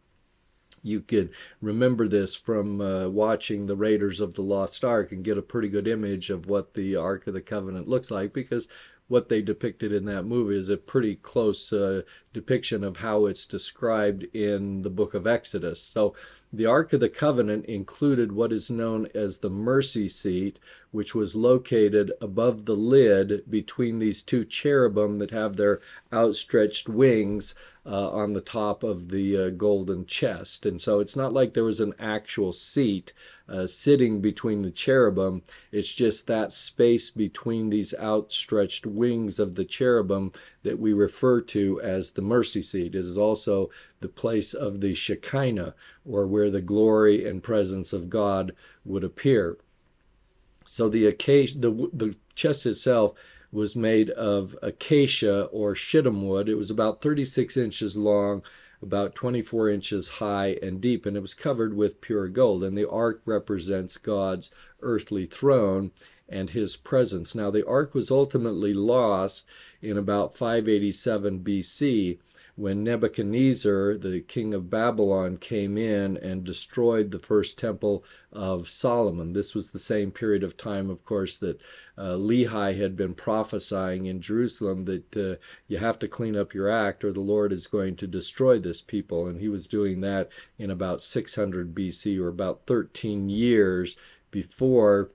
You 0.83 1.03
could 1.03 1.31
remember 1.61 2.09
this 2.09 2.35
from 2.35 2.81
uh, 2.81 3.09
watching 3.09 3.67
the 3.67 3.77
Raiders 3.77 4.19
of 4.19 4.33
the 4.33 4.43
Lost 4.43 4.83
Ark 4.83 5.13
and 5.13 5.23
get 5.23 5.37
a 5.37 5.43
pretty 5.43 5.69
good 5.69 5.87
image 5.87 6.31
of 6.31 6.47
what 6.47 6.73
the 6.73 6.97
Ark 6.97 7.27
of 7.27 7.35
the 7.35 7.43
Covenant 7.43 7.87
looks 7.87 8.11
like 8.11 8.33
because 8.33 8.67
what 9.09 9.29
they 9.29 9.43
depicted 9.43 9.93
in 9.93 10.05
that 10.07 10.23
movie 10.23 10.55
is 10.55 10.69
a 10.71 10.77
pretty 10.77 11.17
close 11.17 11.73
uh, 11.73 12.01
depiction 12.33 12.85
of 12.85 12.99
how 12.99 13.27
it's 13.27 13.47
described 13.47 14.25
in 14.35 14.83
the 14.83 14.91
book 14.91 15.15
of 15.15 15.27
Exodus. 15.27 15.83
So 15.83 16.15
the 16.53 16.67
Ark 16.67 16.93
of 16.93 17.01
the 17.01 17.09
Covenant 17.09 17.67
included 17.67 18.33
what 18.33 18.53
is 18.53 18.71
known 18.71 19.09
as 19.15 19.39
the 19.39 19.51
mercy 19.51 20.09
seat, 20.09 20.59
which 20.91 21.15
was 21.15 21.37
located 21.37 22.13
above 22.21 22.65
the 22.65 22.75
lid 22.75 23.45
between 23.49 24.01
these 24.01 24.23
two 24.23 24.45
cherubim 24.45 25.19
that 25.19 25.31
have 25.31 25.57
their 25.57 25.81
outstretched 26.13 26.89
wings 26.89 27.55
uh, 27.87 28.11
on 28.11 28.33
the 28.33 28.41
top 28.41 28.83
of 28.83 29.11
the 29.11 29.37
uh, 29.37 29.51
golden 29.51 30.05
chest. 30.07 30.67
And 30.67 30.81
so 30.81 30.99
it's 30.99 31.17
not 31.17 31.33
like 31.33 31.55
there 31.55 31.65
was 31.65 31.81
an 31.81 31.95
actual 31.99 32.53
seat 32.53 33.13
uh, 33.49 33.67
sitting 33.67 34.21
between 34.21 34.63
the 34.63 34.71
cherubim. 34.71 35.43
It's 35.73 35.93
just 35.93 36.27
that 36.27 36.53
space 36.53 37.11
between 37.11 37.71
these 37.71 37.95
outstretched 37.95 38.87
wings 38.87 39.39
of 39.39 39.55
the 39.55 39.65
cherubim 39.65 40.33
that 40.63 40.79
we 40.79 40.93
refer 40.93 41.41
to 41.41 41.81
as 41.81 42.11
the 42.11 42.20
mercy 42.21 42.63
seat. 42.63 42.95
It 42.95 42.99
is 42.99 43.19
also 43.19 43.71
the 44.01 44.09
place 44.09 44.55
of 44.55 44.81
the 44.81 44.95
Shekinah, 44.95 45.75
or 46.05 46.27
where 46.27 46.51
the 46.51 46.61
glory 46.61 47.27
and 47.27 47.43
presence 47.43 47.93
of 47.93 48.11
God 48.11 48.53
would 48.85 49.05
appear. 49.05 49.57
So 50.65 50.89
the 50.89 51.07
acacia, 51.07 51.59
the 51.59 51.91
the 51.93 52.17
chest 52.35 52.67
itself 52.67 53.15
was 53.53 53.75
made 53.75 54.11
of 54.11 54.57
acacia 54.63 55.45
or 55.47 55.75
shittim 55.75 56.27
wood. 56.27 56.49
It 56.49 56.55
was 56.55 56.71
about 56.71 57.03
36 57.03 57.57
inches 57.57 57.97
long, 57.97 58.43
about 58.81 59.15
24 59.15 59.69
inches 59.69 60.09
high 60.09 60.57
and 60.63 60.81
deep, 60.81 61.05
and 61.05 61.17
it 61.17 61.21
was 61.21 61.35
covered 61.35 61.75
with 61.75 62.01
pure 62.01 62.29
gold. 62.29 62.63
And 62.63 62.79
the 62.79 62.89
ark 62.89 63.23
represents 63.25 63.97
God's 63.97 64.51
earthly 64.81 65.27
throne 65.27 65.91
and 66.31 66.51
his 66.51 66.77
presence. 66.77 67.35
Now, 67.35 67.51
the 67.51 67.67
ark 67.67 67.95
was 67.95 68.11
ultimately 68.11 68.73
lost 68.73 69.45
in 69.83 69.99
about 69.99 70.37
587 70.37 71.41
BC 71.41 72.19
when 72.57 72.85
Nebuchadnezzar, 72.85 73.97
the 73.97 74.21
king 74.21 74.53
of 74.53 74.69
Babylon, 74.69 75.39
came 75.39 75.79
in 75.79 76.19
and 76.19 76.45
destroyed 76.45 77.11
the 77.11 77.19
first 77.19 77.59
temple 77.59 78.05
of 78.33 78.69
Solomon. 78.69 79.33
This 79.33 79.55
was 79.55 79.71
the 79.71 79.79
same 79.79 80.11
period 80.11 80.43
of 80.43 80.59
time, 80.59 80.91
of 80.91 81.03
course, 81.05 81.37
that 81.39 81.59
uh, 81.97 82.17
Lehi 82.17 82.77
had 82.77 82.97
been 82.97 83.15
prophesying 83.15 84.05
in 84.05 84.21
Jerusalem 84.21 84.85
that 84.85 85.17
uh, 85.17 85.37
you 85.69 85.79
have 85.79 85.99
to 86.01 86.09
clean 86.09 86.37
up 86.37 86.53
your 86.53 86.69
act 86.69 87.03
or 87.03 87.13
the 87.13 87.21
Lord 87.21 87.51
is 87.51 87.67
going 87.67 87.97
to 87.97 88.07
destroy 88.07 88.59
this 88.59 88.83
people. 88.83 89.27
And 89.27 89.41
he 89.41 89.49
was 89.49 89.67
doing 89.67 90.03
that 90.03 90.29
in 90.59 90.71
about 90.71 91.01
600 91.01 91.75
BC 91.75 92.21
or 92.21 92.29
about 92.29 92.67
13 92.67 93.31
years 93.31 93.97
before 94.31 95.11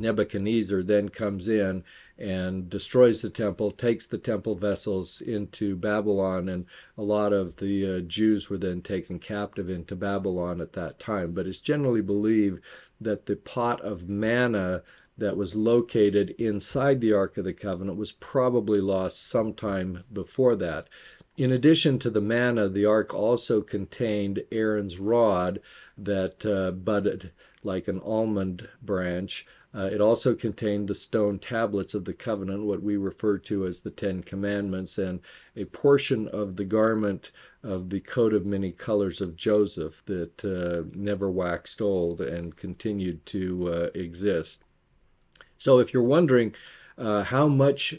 Nebuchadnezzar 0.00 0.82
then 0.82 1.08
comes 1.08 1.46
in 1.48 1.84
and 2.18 2.68
destroys 2.68 3.22
the 3.22 3.30
temple, 3.30 3.70
takes 3.70 4.06
the 4.06 4.18
temple 4.18 4.54
vessels 4.54 5.20
into 5.20 5.76
Babylon, 5.76 6.48
and 6.48 6.66
a 6.98 7.02
lot 7.02 7.32
of 7.32 7.56
the 7.56 7.96
uh, 7.96 8.00
Jews 8.00 8.50
were 8.50 8.58
then 8.58 8.82
taken 8.82 9.18
captive 9.18 9.70
into 9.70 9.96
Babylon 9.96 10.60
at 10.60 10.72
that 10.74 10.98
time. 10.98 11.32
But 11.32 11.46
it's 11.46 11.58
generally 11.58 12.02
believed 12.02 12.60
that 13.00 13.26
the 13.26 13.36
pot 13.36 13.80
of 13.80 14.08
manna 14.08 14.82
that 15.16 15.36
was 15.36 15.54
located 15.54 16.30
inside 16.38 17.00
the 17.00 17.12
Ark 17.12 17.36
of 17.36 17.44
the 17.44 17.52
Covenant 17.52 17.98
was 17.98 18.12
probably 18.12 18.80
lost 18.80 19.28
sometime 19.28 20.04
before 20.12 20.56
that. 20.56 20.88
In 21.36 21.52
addition 21.52 21.98
to 22.00 22.10
the 22.10 22.20
manna, 22.20 22.68
the 22.68 22.84
ark 22.84 23.14
also 23.14 23.62
contained 23.62 24.42
Aaron's 24.52 24.98
rod 24.98 25.60
that 25.96 26.44
uh, 26.44 26.70
budded 26.72 27.30
like 27.62 27.88
an 27.88 27.98
almond 28.00 28.68
branch 28.82 29.46
uh, 29.74 29.88
it 29.92 30.00
also 30.00 30.34
contained 30.34 30.88
the 30.88 30.94
stone 30.94 31.38
tablets 31.38 31.94
of 31.94 32.04
the 32.04 32.12
covenant, 32.12 32.64
what 32.64 32.82
we 32.82 32.96
refer 32.96 33.38
to 33.38 33.66
as 33.66 33.80
the 33.80 33.90
Ten 33.90 34.22
Commandments, 34.22 34.98
and 34.98 35.20
a 35.56 35.64
portion 35.66 36.26
of 36.28 36.56
the 36.56 36.64
garment 36.64 37.30
of 37.62 37.90
the 37.90 38.00
coat 38.00 38.34
of 38.34 38.44
many 38.44 38.72
colors 38.72 39.20
of 39.20 39.36
Joseph 39.36 40.04
that 40.06 40.44
uh, 40.44 40.90
never 40.96 41.30
waxed 41.30 41.80
old 41.80 42.20
and 42.20 42.56
continued 42.56 43.24
to 43.26 43.68
uh, 43.68 43.88
exist. 43.94 44.64
So, 45.56 45.78
if 45.78 45.94
you're 45.94 46.02
wondering 46.02 46.54
uh, 46.98 47.22
how 47.24 47.46
much 47.46 47.94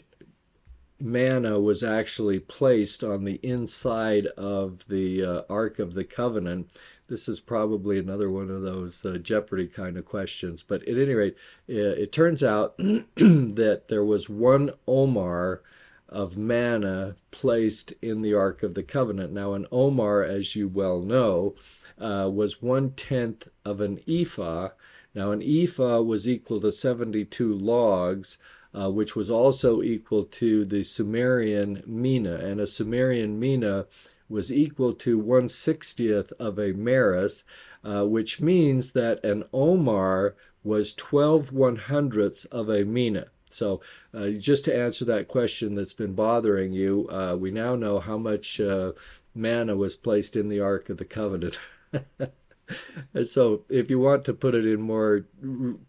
manna 1.02 1.60
was 1.60 1.82
actually 1.82 2.38
placed 2.38 3.02
on 3.02 3.24
the 3.24 3.40
inside 3.42 4.26
of 4.38 4.86
the 4.88 5.24
uh, 5.24 5.42
Ark 5.50 5.78
of 5.78 5.94
the 5.94 6.04
Covenant, 6.04 6.70
this 7.12 7.28
is 7.28 7.40
probably 7.40 7.98
another 7.98 8.30
one 8.30 8.50
of 8.50 8.62
those 8.62 9.04
uh, 9.04 9.18
Jeopardy 9.18 9.66
kind 9.66 9.98
of 9.98 10.06
questions. 10.06 10.62
But 10.62 10.82
at 10.88 10.96
any 10.96 11.12
rate, 11.12 11.36
it, 11.68 11.76
it 11.76 12.12
turns 12.12 12.42
out 12.42 12.76
that 12.78 13.82
there 13.88 14.04
was 14.04 14.30
one 14.30 14.70
omer 14.88 15.62
of 16.08 16.38
manna 16.38 17.16
placed 17.30 17.92
in 18.00 18.22
the 18.22 18.32
Ark 18.34 18.62
of 18.62 18.74
the 18.74 18.82
Covenant. 18.82 19.32
Now, 19.32 19.52
an 19.52 19.66
omer, 19.70 20.22
as 20.22 20.56
you 20.56 20.68
well 20.68 21.02
know, 21.02 21.54
uh, 21.98 22.30
was 22.32 22.62
one 22.62 22.92
tenth 22.92 23.48
of 23.64 23.80
an 23.80 24.00
ephah. 24.08 24.70
Now, 25.14 25.32
an 25.32 25.42
ephah 25.42 26.00
was 26.00 26.26
equal 26.26 26.60
to 26.62 26.72
72 26.72 27.52
logs. 27.52 28.38
Uh, 28.74 28.90
which 28.90 29.14
was 29.14 29.30
also 29.30 29.82
equal 29.82 30.24
to 30.24 30.64
the 30.64 30.82
Sumerian 30.82 31.82
mina. 31.86 32.36
And 32.36 32.58
a 32.58 32.66
Sumerian 32.66 33.38
mina 33.38 33.86
was 34.30 34.50
equal 34.50 34.94
to 34.94 35.18
1 35.18 35.44
60th 35.44 36.32
of 36.40 36.58
a 36.58 36.72
maris, 36.72 37.44
uh, 37.84 38.06
which 38.06 38.40
means 38.40 38.92
that 38.92 39.22
an 39.22 39.44
omer 39.52 40.34
was 40.64 40.94
12 40.94 41.52
one 41.52 41.76
hundredths 41.76 42.44
of 42.46 42.68
a 42.68 42.84
mina. 42.84 43.26
So, 43.50 43.82
uh, 44.14 44.30
just 44.30 44.64
to 44.64 44.76
answer 44.76 45.04
that 45.04 45.28
question 45.28 45.74
that's 45.74 45.92
been 45.92 46.14
bothering 46.14 46.72
you, 46.72 47.06
uh, 47.10 47.36
we 47.38 47.50
now 47.50 47.76
know 47.76 47.98
how 48.00 48.16
much 48.16 48.60
uh, 48.60 48.92
manna 49.34 49.76
was 49.76 49.96
placed 49.96 50.36
in 50.36 50.48
the 50.48 50.60
Ark 50.60 50.88
of 50.88 50.96
the 50.96 51.04
Covenant. 51.04 51.58
and 53.14 53.26
so, 53.26 53.64
if 53.68 53.90
you 53.90 53.98
want 53.98 54.24
to 54.24 54.34
put 54.34 54.54
it 54.54 54.66
in 54.66 54.80
more 54.80 55.26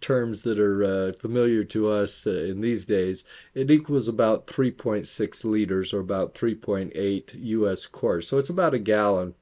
terms 0.02 0.42
that 0.44 0.60
are 0.60 0.84
uh, 0.84 1.14
familiar 1.14 1.64
to 1.66 1.90
us 1.90 2.26
uh, 2.26 2.32
in 2.32 2.62
these 2.62 2.86
days, 2.86 3.24
it 3.54 3.72
equals 3.72 4.08
about 4.08 4.48
3.6 4.48 5.44
liters 5.44 5.94
or 5.94 6.00
about 6.00 6.34
3.8 6.34 7.34
U.S. 7.34 7.86
quarts. 7.86 8.28
So 8.28 8.38
it's 8.38 8.50
about 8.50 8.74
a 8.74 8.80
gallon. 8.80 9.36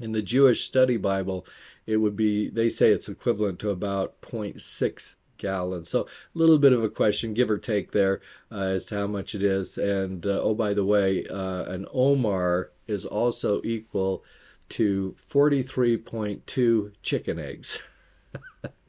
In 0.00 0.12
the 0.12 0.22
Jewish 0.22 0.64
Study 0.64 0.96
Bible, 0.96 1.46
it 1.86 1.98
would 1.98 2.16
be, 2.16 2.48
they 2.48 2.68
say 2.68 2.90
it's 2.90 3.08
equivalent 3.08 3.60
to 3.60 3.70
about 3.70 4.20
0.6 4.22 5.14
gallons. 5.38 5.88
So 5.88 6.02
a 6.02 6.06
little 6.38 6.58
bit 6.58 6.72
of 6.72 6.82
a 6.82 6.88
question, 6.88 7.34
give 7.34 7.50
or 7.50 7.58
take 7.58 7.92
there, 7.92 8.20
uh, 8.50 8.60
as 8.60 8.86
to 8.86 8.96
how 8.96 9.06
much 9.06 9.34
it 9.34 9.42
is. 9.42 9.78
And 9.78 10.26
uh, 10.26 10.40
oh, 10.42 10.54
by 10.54 10.74
the 10.74 10.84
way, 10.84 11.26
uh, 11.26 11.64
an 11.64 11.86
omer 11.92 12.72
is 12.86 13.04
also 13.04 13.60
equal 13.64 14.24
to 14.70 15.16
43.2 15.30 16.92
chicken 17.02 17.38
eggs. 17.38 17.80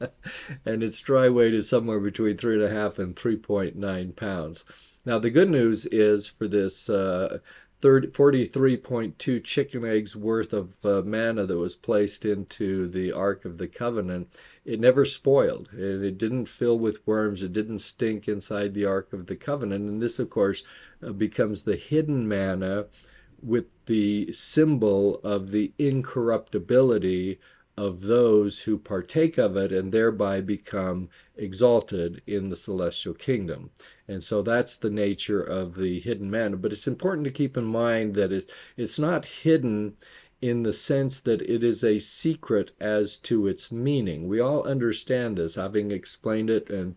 and 0.64 0.82
its 0.82 1.00
dry 1.00 1.28
weight 1.28 1.54
is 1.54 1.68
somewhere 1.68 2.00
between 2.00 2.36
3.5 2.36 2.98
and 2.98 3.16
3.9 3.16 4.16
pounds. 4.16 4.64
Now, 5.04 5.18
the 5.18 5.30
good 5.30 5.50
news 5.50 5.86
is 5.86 6.26
for 6.26 6.48
this 6.48 6.88
uh, 6.88 7.38
43.2 7.82 9.44
chicken 9.44 9.84
eggs 9.84 10.16
worth 10.16 10.52
of 10.52 10.84
uh, 10.84 11.02
manna 11.02 11.46
that 11.46 11.58
was 11.58 11.74
placed 11.74 12.24
into 12.24 12.88
the 12.88 13.12
Ark 13.12 13.44
of 13.44 13.58
the 13.58 13.68
Covenant, 13.68 14.28
it 14.64 14.80
never 14.80 15.04
spoiled. 15.04 15.68
And 15.72 16.02
it 16.02 16.18
didn't 16.18 16.46
fill 16.46 16.78
with 16.78 17.06
worms. 17.06 17.42
It 17.42 17.52
didn't 17.52 17.80
stink 17.80 18.28
inside 18.28 18.74
the 18.74 18.86
Ark 18.86 19.12
of 19.12 19.26
the 19.26 19.36
Covenant. 19.36 19.84
And 19.88 20.02
this, 20.02 20.18
of 20.18 20.30
course, 20.30 20.62
uh, 21.06 21.12
becomes 21.12 21.62
the 21.62 21.76
hidden 21.76 22.26
manna 22.26 22.86
with 23.46 23.66
the 23.86 24.32
symbol 24.32 25.20
of 25.22 25.52
the 25.52 25.72
incorruptibility 25.78 27.38
of 27.76 28.02
those 28.02 28.60
who 28.60 28.78
partake 28.78 29.38
of 29.38 29.56
it 29.56 29.70
and 29.70 29.92
thereby 29.92 30.40
become 30.40 31.08
exalted 31.36 32.20
in 32.26 32.48
the 32.48 32.56
celestial 32.56 33.14
kingdom. 33.14 33.70
And 34.08 34.24
so 34.24 34.42
that's 34.42 34.76
the 34.76 34.90
nature 34.90 35.42
of 35.42 35.76
the 35.76 36.00
hidden 36.00 36.30
manna. 36.30 36.56
But 36.56 36.72
it's 36.72 36.88
important 36.88 37.24
to 37.26 37.30
keep 37.30 37.56
in 37.56 37.66
mind 37.66 38.14
that 38.14 38.32
it, 38.32 38.50
it's 38.76 38.98
not 38.98 39.26
hidden 39.26 39.96
in 40.42 40.62
the 40.62 40.72
sense 40.72 41.20
that 41.20 41.42
it 41.42 41.62
is 41.62 41.84
a 41.84 41.98
secret 41.98 42.72
as 42.80 43.16
to 43.18 43.46
its 43.46 43.70
meaning. 43.70 44.26
We 44.26 44.40
all 44.40 44.64
understand 44.64 45.36
this, 45.36 45.54
having 45.54 45.90
explained 45.90 46.50
it 46.50 46.68
and 46.68 46.96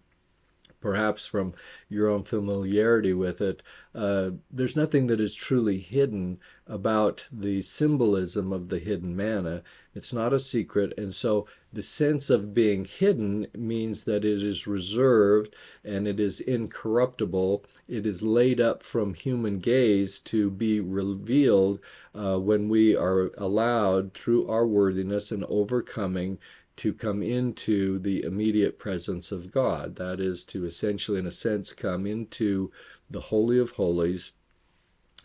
perhaps 0.80 1.26
from 1.26 1.54
your 1.90 2.08
own 2.08 2.24
familiarity 2.24 3.14
with 3.14 3.42
it, 3.42 3.62
uh, 3.94 4.32
there's 4.52 4.76
nothing 4.76 5.08
that 5.08 5.20
is 5.20 5.34
truly 5.34 5.80
hidden 5.80 6.40
about 6.68 7.26
the 7.32 7.62
symbolism 7.62 8.54
of 8.54 8.70
the 8.70 8.80
hidden 8.80 9.16
manna. 9.16 9.64
It's 9.96 10.14
not 10.14 10.34
a 10.34 10.40
secret, 10.40 10.94
and 10.98 11.14
so 11.14 11.48
the 11.74 11.84
sense 11.84 12.30
of 12.30 12.54
being 12.54 12.86
hidden 12.86 13.48
means 13.56 14.04
that 14.04 14.24
it 14.24 14.44
is 14.44 14.68
reserved 14.68 15.56
and 15.84 16.08
it 16.08 16.20
is 16.20 16.40
incorruptible. 16.40 17.64
It 17.88 18.06
is 18.06 18.22
laid 18.22 18.62
up 18.62 18.82
from 18.84 19.14
human 19.14 19.60
gaze 19.60 20.20
to 20.20 20.50
be 20.50 20.80
revealed 20.80 21.80
uh, 22.14 22.38
when 22.40 22.70
we 22.70 22.96
are 22.96 23.32
allowed, 23.38 24.14
through 24.14 24.48
our 24.48 24.66
worthiness 24.66 25.32
and 25.32 25.44
overcoming, 25.46 26.38
to 26.80 26.94
come 26.94 27.22
into 27.22 28.00
the 28.00 28.24
immediate 28.24 28.80
presence 28.80 29.32
of 29.32 29.52
God. 29.52 29.98
That 29.98 30.20
is 30.20 30.44
to 30.46 30.64
essentially, 30.66 31.20
in 31.20 31.28
a 31.28 31.32
sense, 31.32 31.74
come 31.74 32.08
into 32.08 32.72
the 33.10 33.20
Holy 33.20 33.60
of 33.60 33.72
Holies 33.72 34.32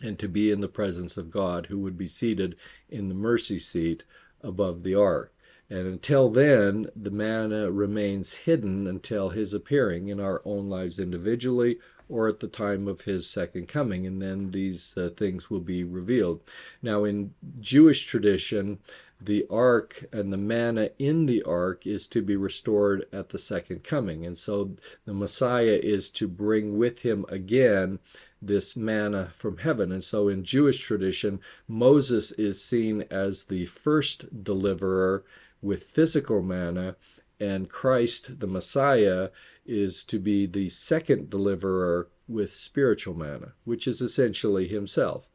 and 0.01 0.19
to 0.19 0.27
be 0.27 0.51
in 0.51 0.59
the 0.59 0.67
presence 0.67 1.15
of 1.15 1.31
God, 1.31 1.67
who 1.67 1.79
would 1.79 1.97
be 1.97 2.07
seated 2.07 2.57
in 2.89 3.07
the 3.07 3.15
mercy 3.15 3.57
seat 3.57 4.03
above 4.41 4.83
the 4.83 4.95
ark. 4.95 5.33
And 5.69 5.87
until 5.87 6.29
then, 6.29 6.87
the 6.95 7.09
manna 7.09 7.71
remains 7.71 8.33
hidden 8.33 8.85
until 8.85 9.29
his 9.29 9.53
appearing 9.53 10.09
in 10.09 10.19
our 10.19 10.41
own 10.45 10.69
lives 10.69 10.99
individually 10.99 11.79
or 12.07 12.27
at 12.27 12.39
the 12.39 12.47
time 12.47 12.87
of 12.87 13.01
his 13.01 13.27
second 13.27 13.67
coming. 13.67 14.05
And 14.05 14.21
then 14.21 14.51
these 14.51 14.93
uh, 14.95 15.09
things 15.17 15.49
will 15.49 15.61
be 15.61 15.83
revealed. 15.83 16.41
Now, 16.81 17.03
in 17.03 17.33
Jewish 17.59 18.05
tradition, 18.05 18.79
the 19.21 19.45
ark 19.49 20.05
and 20.11 20.31
the 20.31 20.37
manna 20.37 20.89
in 20.99 21.25
the 21.25 21.41
ark 21.43 21.87
is 21.87 22.07
to 22.07 22.21
be 22.21 22.35
restored 22.35 23.05
at 23.13 23.29
the 23.29 23.39
second 23.39 23.83
coming. 23.83 24.25
And 24.25 24.37
so 24.37 24.75
the 25.05 25.13
Messiah 25.13 25.79
is 25.81 26.09
to 26.09 26.27
bring 26.27 26.77
with 26.77 26.99
him 26.99 27.25
again 27.29 27.99
this 28.41 28.75
manna 28.75 29.31
from 29.33 29.57
heaven. 29.57 29.91
And 29.91 30.03
so 30.03 30.27
in 30.27 30.43
Jewish 30.43 30.79
tradition, 30.81 31.39
Moses 31.67 32.31
is 32.33 32.63
seen 32.63 33.05
as 33.09 33.45
the 33.45 33.65
first 33.65 34.43
deliverer 34.43 35.23
with 35.61 35.85
physical 35.85 36.41
manna, 36.41 36.95
and 37.39 37.69
Christ, 37.69 38.39
the 38.39 38.47
Messiah, 38.47 39.29
is 39.65 40.03
to 40.05 40.19
be 40.19 40.45
the 40.45 40.69
second 40.69 41.29
deliverer 41.29 42.07
with 42.27 42.53
spiritual 42.53 43.15
manna, 43.15 43.53
which 43.63 43.87
is 43.87 43.99
essentially 44.01 44.67
himself. 44.67 45.31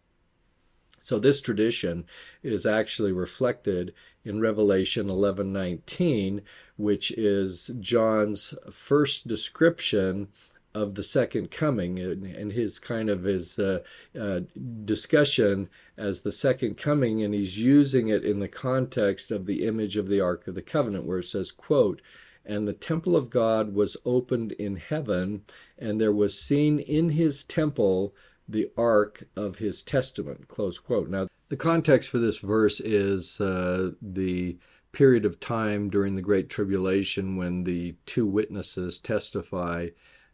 So 1.03 1.19
this 1.19 1.41
tradition 1.41 2.05
is 2.43 2.67
actually 2.67 3.13
reflected 3.13 3.95
in 4.23 4.41
Revelation 4.41 5.09
11:19, 5.09 6.43
which 6.77 7.11
is 7.13 7.71
John's 7.81 8.55
first 8.71 9.27
description 9.27 10.29
of 10.75 10.95
the 10.95 11.03
second 11.03 11.51
coming 11.51 11.99
and 11.99 12.53
his 12.53 12.79
kind 12.79 13.11
of 13.11 13.25
his 13.25 13.59
uh, 13.59 13.81
uh, 14.19 14.41
discussion 14.85 15.69
as 15.97 16.21
the 16.21 16.31
second 16.31 16.77
coming 16.77 17.23
and 17.23 17.35
he's 17.35 17.59
using 17.59 18.09
it 18.09 18.23
in 18.23 18.39
the 18.39 18.49
context 18.49 19.31
of 19.31 19.47
the 19.47 19.67
image 19.67 19.97
of 19.97 20.07
the 20.07 20.21
ark 20.21 20.47
of 20.47 20.55
the 20.55 20.63
covenant 20.63 21.05
where 21.05 21.19
it 21.19 21.27
says 21.27 21.51
quote 21.51 22.01
and 22.47 22.69
the 22.69 22.73
temple 22.73 23.17
of 23.17 23.31
god 23.31 23.75
was 23.75 23.97
opened 24.05 24.53
in 24.53 24.77
heaven 24.77 25.43
and 25.77 26.01
there 26.01 26.13
was 26.13 26.41
seen 26.41 26.79
in 26.79 27.11
his 27.11 27.43
temple 27.43 28.15
the 28.53 28.71
ark 28.77 29.25
of 29.37 29.57
his 29.57 29.83
testament 29.83 30.49
close 30.49 30.79
quote 30.79 31.09
now 31.09 31.27
the 31.49 31.57
context 31.57 32.11
for 32.11 32.19
this 32.19 32.39
verse 32.39 32.79
is 32.81 33.41
uh, 33.41 33.91
the 34.01 34.57
period 34.93 35.25
of 35.25 35.41
time 35.41 35.89
during 35.91 36.15
the 36.15 36.23
great 36.23 36.49
tribulation 36.49 37.37
when 37.37 37.65
the 37.65 37.97
two 38.07 38.27
witnesses 38.27 38.99
testify 38.99 39.89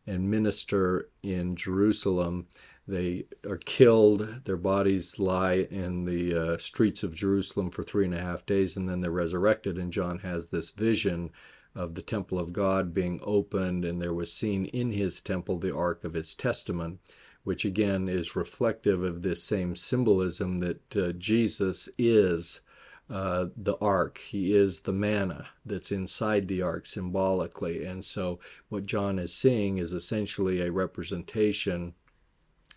and 0.07 0.31
minister 0.31 1.09
in 1.23 1.57
Jerusalem. 1.57 2.47
They 2.89 3.25
are 3.49 3.57
killed, 3.57 4.45
their 4.45 4.57
bodies 4.57 5.19
lie 5.19 5.67
in 5.71 6.05
the 6.05 6.35
uh, 6.35 6.59
streets 6.59 7.03
of 7.03 7.15
Jerusalem 7.15 7.71
for 7.71 7.83
three 7.83 8.05
and 8.05 8.15
a 8.15 8.21
half 8.21 8.47
days, 8.47 8.77
and 8.77 8.89
then 8.89 9.01
they're 9.01 9.11
resurrected. 9.11 9.77
And 9.77 9.93
John 9.93 10.21
has 10.21 10.47
this 10.47 10.71
vision 10.71 11.31
of 11.75 11.95
the 11.95 12.03
temple 12.03 12.39
of 12.39 12.53
God 12.53 12.95
being 12.95 13.21
opened, 13.23 13.85
and 13.85 14.01
there 14.01 14.15
was 14.15 14.33
seen 14.33 14.67
in 14.67 14.93
his 14.93 15.21
temple 15.21 15.59
the 15.59 15.75
ark 15.75 16.05
of 16.05 16.15
his 16.15 16.35
testament, 16.35 17.01
which 17.47 17.65
again 17.65 18.09
is 18.09 18.35
reflective 18.35 19.05
of 19.05 19.23
this 19.23 19.41
same 19.41 19.77
symbolism 19.77 20.59
that 20.59 20.97
uh, 20.97 21.13
Jesus 21.13 21.89
is 21.97 22.61
uh, 23.09 23.47
the 23.57 23.77
ark. 23.81 24.19
He 24.19 24.53
is 24.53 24.81
the 24.81 24.93
manna 24.93 25.47
that's 25.65 25.93
inside 25.93 26.49
the 26.49 26.61
ark 26.61 26.87
symbolically. 26.87 27.85
And 27.85 28.05
so 28.05 28.41
what 28.69 28.85
John 28.85 29.21
is 29.21 29.33
seeing 29.33 29.77
is 29.77 29.93
essentially 29.93 30.61
a 30.61 30.73
representation 30.73 31.95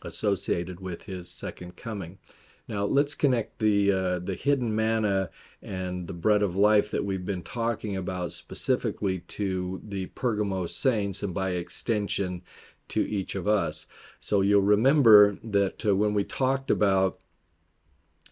associated 0.03 0.79
with 0.79 1.01
his 1.01 1.31
second 1.31 1.75
coming. 1.75 2.19
Now 2.67 2.83
let's 2.83 3.15
connect 3.15 3.57
the 3.57 3.91
uh, 3.91 4.19
the 4.19 4.35
hidden 4.35 4.75
manna 4.75 5.31
and 5.63 6.07
the 6.07 6.13
bread 6.13 6.43
of 6.43 6.55
life 6.55 6.91
that 6.91 7.03
we've 7.03 7.25
been 7.25 7.41
talking 7.41 7.97
about 7.97 8.33
specifically 8.33 9.21
to 9.29 9.81
the 9.83 10.05
Pergamos 10.13 10.75
saints 10.75 11.23
and 11.23 11.33
by 11.33 11.53
extension 11.53 12.43
to 12.89 13.01
each 13.09 13.35
of 13.35 13.47
us. 13.47 13.87
So 14.19 14.41
you'll 14.41 14.61
remember 14.61 15.37
that 15.43 15.85
uh, 15.85 15.95
when 15.95 16.13
we 16.13 16.23
talked 16.23 16.69
about 16.69 17.19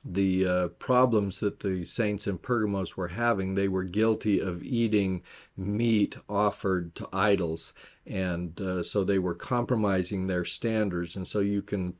the 0.03 0.45
uh, 0.45 0.67
problems 0.79 1.39
that 1.39 1.59
the 1.59 1.83
saints 1.83 2.27
in 2.27 2.37
Pergamos 2.37 2.95
were 2.95 3.09
having, 3.09 3.55
they 3.55 3.67
were 3.67 3.83
guilty 3.83 4.39
of 4.39 4.63
eating 4.63 5.21
meat 5.57 6.17
offered 6.29 6.95
to 6.95 7.09
idols. 7.11 7.73
And 8.05 8.59
uh, 8.61 8.83
so 8.83 9.03
they 9.03 9.19
were 9.19 9.35
compromising 9.35 10.27
their 10.27 10.45
standards. 10.45 11.15
And 11.15 11.27
so 11.27 11.39
you 11.39 11.61
can 11.61 11.95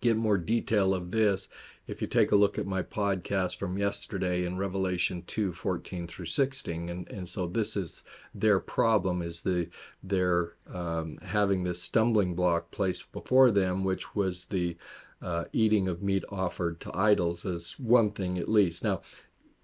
get 0.00 0.16
more 0.16 0.36
detail 0.36 0.94
of 0.94 1.10
this 1.10 1.48
if 1.86 2.02
you 2.02 2.08
take 2.08 2.32
a 2.32 2.36
look 2.36 2.58
at 2.58 2.66
my 2.66 2.82
podcast 2.82 3.56
from 3.58 3.78
yesterday 3.78 4.44
in 4.44 4.58
Revelation 4.58 5.22
2 5.26 5.52
14 5.52 6.06
through 6.06 6.26
16. 6.26 6.88
And, 6.88 7.08
and 7.08 7.28
so 7.28 7.46
this 7.46 7.76
is 7.76 8.02
their 8.34 8.58
problem 8.58 9.22
is 9.22 9.40
the 9.40 9.68
they're 10.02 10.54
um, 10.72 11.18
having 11.18 11.62
this 11.62 11.82
stumbling 11.82 12.34
block 12.34 12.70
placed 12.70 13.10
before 13.12 13.50
them, 13.50 13.84
which 13.84 14.14
was 14.14 14.46
the 14.46 14.76
uh, 15.22 15.44
eating 15.52 15.88
of 15.88 16.02
meat 16.02 16.24
offered 16.30 16.80
to 16.80 16.96
idols 16.96 17.44
as 17.44 17.78
one 17.78 18.10
thing 18.10 18.38
at 18.38 18.48
least. 18.48 18.84
Now, 18.84 19.00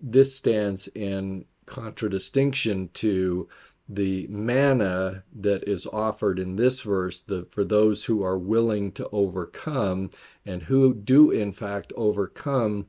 this 0.00 0.34
stands 0.34 0.88
in 0.88 1.44
contradistinction 1.66 2.88
to 2.94 3.48
the 3.94 4.26
manna 4.28 5.22
that 5.34 5.68
is 5.68 5.86
offered 5.86 6.38
in 6.38 6.56
this 6.56 6.80
verse 6.80 7.20
the, 7.20 7.46
for 7.50 7.62
those 7.62 8.04
who 8.06 8.22
are 8.22 8.38
willing 8.38 8.90
to 8.92 9.08
overcome 9.12 10.10
and 10.46 10.62
who 10.62 10.94
do 10.94 11.30
in 11.30 11.52
fact 11.52 11.92
overcome 11.94 12.86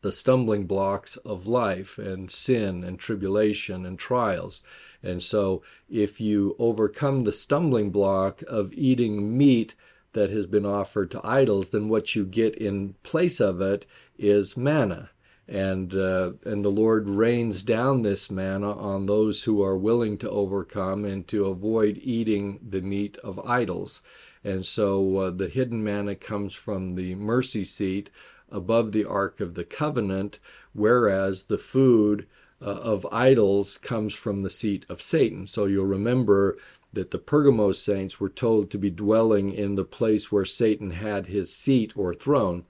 the 0.00 0.10
stumbling 0.10 0.66
blocks 0.66 1.16
of 1.18 1.46
life 1.46 1.96
and 1.96 2.30
sin 2.30 2.82
and 2.82 2.98
tribulation 2.98 3.86
and 3.86 4.00
trials. 4.00 4.60
And 5.00 5.22
so, 5.22 5.62
if 5.88 6.20
you 6.20 6.56
overcome 6.58 7.20
the 7.20 7.30
stumbling 7.32 7.90
block 7.90 8.42
of 8.48 8.72
eating 8.72 9.38
meat 9.38 9.76
that 10.12 10.30
has 10.30 10.46
been 10.46 10.66
offered 10.66 11.12
to 11.12 11.20
idols, 11.24 11.70
then 11.70 11.88
what 11.88 12.16
you 12.16 12.24
get 12.24 12.56
in 12.56 12.96
place 13.04 13.40
of 13.40 13.60
it 13.60 13.86
is 14.18 14.56
manna. 14.56 15.10
And, 15.48 15.94
uh, 15.94 16.32
and 16.44 16.64
the 16.64 16.70
Lord 16.70 17.08
rains 17.08 17.62
down 17.62 18.02
this 18.02 18.30
manna 18.30 18.72
on 18.72 19.06
those 19.06 19.42
who 19.42 19.62
are 19.62 19.76
willing 19.76 20.16
to 20.18 20.30
overcome 20.30 21.04
and 21.04 21.26
to 21.28 21.46
avoid 21.46 21.98
eating 22.02 22.60
the 22.66 22.80
meat 22.80 23.16
of 23.18 23.38
idols. 23.40 24.00
And 24.44 24.64
so 24.64 25.16
uh, 25.16 25.30
the 25.30 25.48
hidden 25.48 25.82
manna 25.84 26.14
comes 26.14 26.54
from 26.54 26.90
the 26.90 27.14
mercy 27.16 27.64
seat 27.64 28.10
above 28.50 28.92
the 28.92 29.04
Ark 29.04 29.40
of 29.40 29.54
the 29.54 29.64
Covenant, 29.64 30.38
whereas 30.72 31.44
the 31.44 31.58
food 31.58 32.26
uh, 32.60 32.64
of 32.64 33.06
idols 33.10 33.78
comes 33.78 34.14
from 34.14 34.40
the 34.40 34.50
seat 34.50 34.86
of 34.88 35.02
Satan. 35.02 35.46
So 35.46 35.64
you'll 35.64 35.86
remember 35.86 36.56
that 36.92 37.10
the 37.10 37.18
Pergamos 37.18 37.82
saints 37.82 38.20
were 38.20 38.28
told 38.28 38.70
to 38.70 38.78
be 38.78 38.90
dwelling 38.90 39.52
in 39.52 39.74
the 39.74 39.84
place 39.84 40.30
where 40.30 40.44
Satan 40.44 40.90
had 40.90 41.26
his 41.26 41.52
seat 41.52 41.92
or 41.96 42.14
throne. 42.14 42.64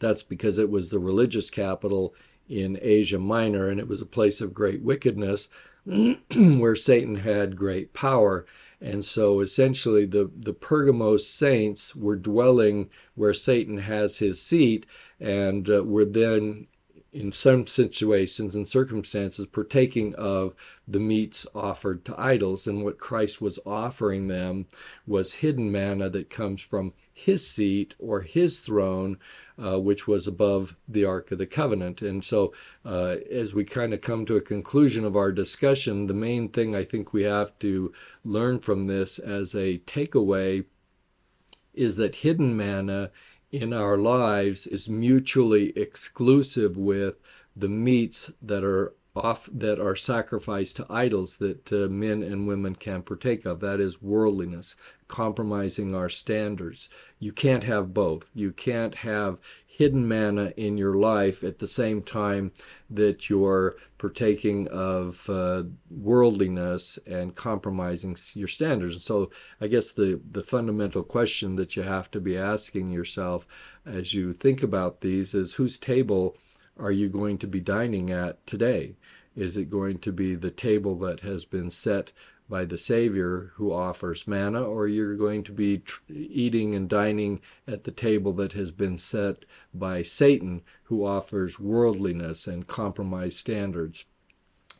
That's 0.00 0.22
because 0.22 0.58
it 0.58 0.70
was 0.70 0.90
the 0.90 0.98
religious 0.98 1.50
capital 1.50 2.14
in 2.48 2.78
Asia 2.82 3.18
Minor 3.18 3.68
and 3.68 3.78
it 3.78 3.86
was 3.86 4.00
a 4.00 4.06
place 4.06 4.40
of 4.40 4.52
great 4.52 4.82
wickedness 4.82 5.48
where 6.34 6.74
Satan 6.76 7.16
had 7.16 7.56
great 7.56 7.94
power. 7.94 8.44
And 8.80 9.04
so 9.04 9.40
essentially, 9.40 10.06
the, 10.06 10.30
the 10.36 10.52
Pergamos 10.52 11.28
saints 11.28 11.94
were 11.94 12.16
dwelling 12.16 12.90
where 13.14 13.34
Satan 13.34 13.78
has 13.78 14.18
his 14.18 14.42
seat 14.42 14.86
and 15.20 15.68
uh, 15.68 15.84
were 15.84 16.04
then 16.04 16.66
in 17.12 17.32
some 17.32 17.66
situations 17.66 18.54
and 18.54 18.66
circumstances 18.68 19.46
partaking 19.46 20.14
of 20.14 20.54
the 20.86 21.00
meats 21.00 21.46
offered 21.54 22.04
to 22.04 22.20
idols 22.20 22.66
and 22.66 22.84
what 22.84 22.98
Christ 22.98 23.40
was 23.40 23.58
offering 23.66 24.28
them 24.28 24.66
was 25.06 25.34
hidden 25.34 25.72
manna 25.72 26.08
that 26.10 26.30
comes 26.30 26.62
from 26.62 26.92
his 27.24 27.46
seat 27.46 27.94
or 27.98 28.20
his 28.22 28.60
throne 28.60 29.18
uh, 29.62 29.78
which 29.78 30.08
was 30.08 30.26
above 30.26 30.74
the 30.88 31.04
ark 31.04 31.30
of 31.30 31.38
the 31.38 31.46
covenant. 31.46 32.00
And 32.00 32.24
so 32.24 32.54
uh, 32.84 33.16
as 33.30 33.52
we 33.52 33.64
kind 33.64 33.92
of 33.92 34.00
come 34.00 34.24
to 34.26 34.36
a 34.36 34.40
conclusion 34.40 35.04
of 35.04 35.16
our 35.16 35.32
discussion 35.32 36.06
the 36.06 36.14
main 36.14 36.48
thing 36.48 36.74
i 36.74 36.84
think 36.84 37.12
we 37.12 37.22
have 37.22 37.58
to 37.58 37.92
learn 38.24 38.58
from 38.58 38.84
this 38.84 39.18
as 39.18 39.54
a 39.54 39.78
takeaway 39.80 40.64
is 41.74 41.96
that 41.96 42.14
hidden 42.14 42.56
manna 42.56 43.10
in 43.52 43.72
our 43.72 43.96
lives 43.96 44.66
is 44.66 44.88
mutually 44.88 45.76
exclusive 45.76 46.76
with 46.76 47.16
the 47.56 47.68
meats 47.68 48.30
that 48.40 48.64
are 48.64 48.94
off 49.16 49.48
that 49.52 49.80
are 49.80 49.96
sacrificed 49.96 50.76
to 50.76 50.86
idols 50.88 51.36
that 51.38 51.72
uh, 51.72 51.88
men 51.88 52.22
and 52.22 52.46
women 52.46 52.74
can 52.74 53.02
partake 53.02 53.44
of. 53.44 53.60
That 53.60 53.80
is 53.80 54.00
worldliness 54.00 54.76
compromising 55.08 55.94
our 55.94 56.08
standards. 56.08 56.88
You 57.18 57.32
can't 57.32 57.64
have 57.64 57.92
both. 57.92 58.30
You 58.32 58.52
can't 58.52 58.94
have 58.94 59.38
hidden 59.66 60.06
manna 60.06 60.52
in 60.56 60.76
your 60.76 60.94
life 60.94 61.42
at 61.42 61.58
the 61.58 61.66
same 61.66 62.02
time 62.02 62.52
that 62.90 63.28
you're 63.28 63.76
partaking 63.98 64.68
of 64.68 65.28
uh, 65.28 65.62
worldliness 65.90 66.98
and 67.06 67.34
compromising 67.34 68.14
your 68.34 68.46
standards. 68.46 68.92
And 68.94 69.02
so, 69.02 69.30
I 69.60 69.66
guess 69.66 69.92
the, 69.92 70.20
the 70.30 70.42
fundamental 70.42 71.02
question 71.02 71.56
that 71.56 71.76
you 71.76 71.82
have 71.82 72.10
to 72.12 72.20
be 72.20 72.36
asking 72.36 72.90
yourself 72.90 73.46
as 73.84 74.14
you 74.14 74.32
think 74.32 74.62
about 74.62 75.00
these 75.00 75.34
is 75.34 75.54
whose 75.54 75.78
table 75.78 76.36
are 76.80 76.90
you 76.90 77.08
going 77.08 77.38
to 77.38 77.46
be 77.46 77.60
dining 77.60 78.10
at 78.10 78.44
today? 78.46 78.96
Is 79.36 79.56
it 79.56 79.70
going 79.70 79.98
to 79.98 80.12
be 80.12 80.34
the 80.34 80.50
table 80.50 80.98
that 81.00 81.20
has 81.20 81.44
been 81.44 81.70
set 81.70 82.12
by 82.48 82.64
the 82.64 82.76
Savior 82.76 83.52
who 83.54 83.72
offers 83.72 84.26
manna, 84.26 84.62
or 84.62 84.88
you're 84.88 85.14
going 85.14 85.44
to 85.44 85.52
be 85.52 85.78
tr- 85.78 86.00
eating 86.08 86.74
and 86.74 86.88
dining 86.88 87.40
at 87.66 87.84
the 87.84 87.92
table 87.92 88.32
that 88.32 88.52
has 88.54 88.72
been 88.72 88.98
set 88.98 89.44
by 89.72 90.02
Satan 90.02 90.62
who 90.84 91.06
offers 91.06 91.60
worldliness 91.60 92.48
and 92.48 92.66
compromised 92.66 93.38
standards. 93.38 94.04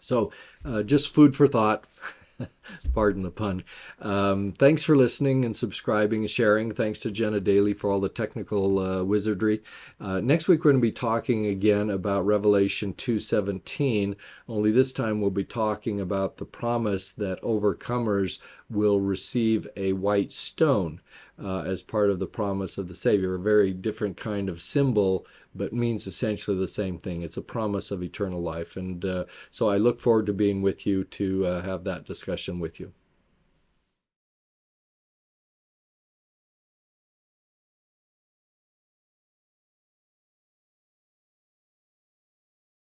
So, 0.01 0.33
uh, 0.65 0.83
just 0.83 1.15
food 1.15 1.35
for 1.37 1.47
thought. 1.47 1.85
Pardon 2.95 3.23
the 3.23 3.31
pun. 3.31 3.65
Um, 4.01 4.53
thanks 4.53 4.83
for 4.83 4.97
listening 4.97 5.45
and 5.45 5.55
subscribing 5.55 6.21
and 6.21 6.31
sharing. 6.31 6.71
Thanks 6.71 7.01
to 7.01 7.11
Jenna 7.11 7.41
Daly 7.41 7.75
for 7.75 7.91
all 7.91 8.01
the 8.01 8.09
technical 8.09 8.79
uh, 8.79 9.05
wizardry. 9.05 9.63
Uh, 10.01 10.21
next 10.21 10.49
week 10.49 10.61
we're 10.65 10.73
going 10.73 10.83
to 10.83 10.89
be 10.89 10.93
talking 10.93 11.47
again 11.47 11.91
about 11.91 12.27
Revelation 12.27 12.95
2:17. 12.95 14.17
Only 14.49 14.71
this 14.71 14.93
time 14.93 15.21
we'll 15.21 15.31
be 15.31 15.45
talking 15.45 16.01
about 16.01 16.37
the 16.37 16.45
promise 16.45 17.13
that 17.13 17.43
overcomers 17.43 18.39
will 18.69 19.01
receive 19.01 19.67
a 19.77 19.93
white 19.93 20.33
stone. 20.33 21.01
uh, 21.43 21.63
as 21.63 21.83
part 21.83 22.11
of 22.11 22.19
the 22.19 22.27
promise 22.27 22.79
of 22.79 22.89
the 22.89 22.95
Savior. 22.95 23.35
A 23.35 23.39
very 23.39 23.73
different 23.73 24.17
kind 24.17 24.49
of 24.49 24.61
symbol, 24.61 25.27
but 25.55 25.73
means 25.73 26.07
essentially 26.07 26.57
the 26.57 26.69
same 26.69 26.99
thing. 26.99 27.23
It's 27.23 27.37
a 27.37 27.43
promise 27.43 27.91
of 27.91 28.03
eternal 28.03 28.43
life. 28.43 28.77
And 28.77 29.05
uh, 29.05 29.25
so 29.51 29.69
I 29.69 29.77
look 29.77 30.01
forward 30.01 30.27
to 30.27 30.33
being 30.33 30.63
with 30.63 30.87
you 30.87 31.05
to 31.05 31.47
uh, 31.47 31.63
have 31.63 31.85
that 31.85 32.07
discussion 32.07 32.61
with 32.61 32.79
you. 32.81 32.93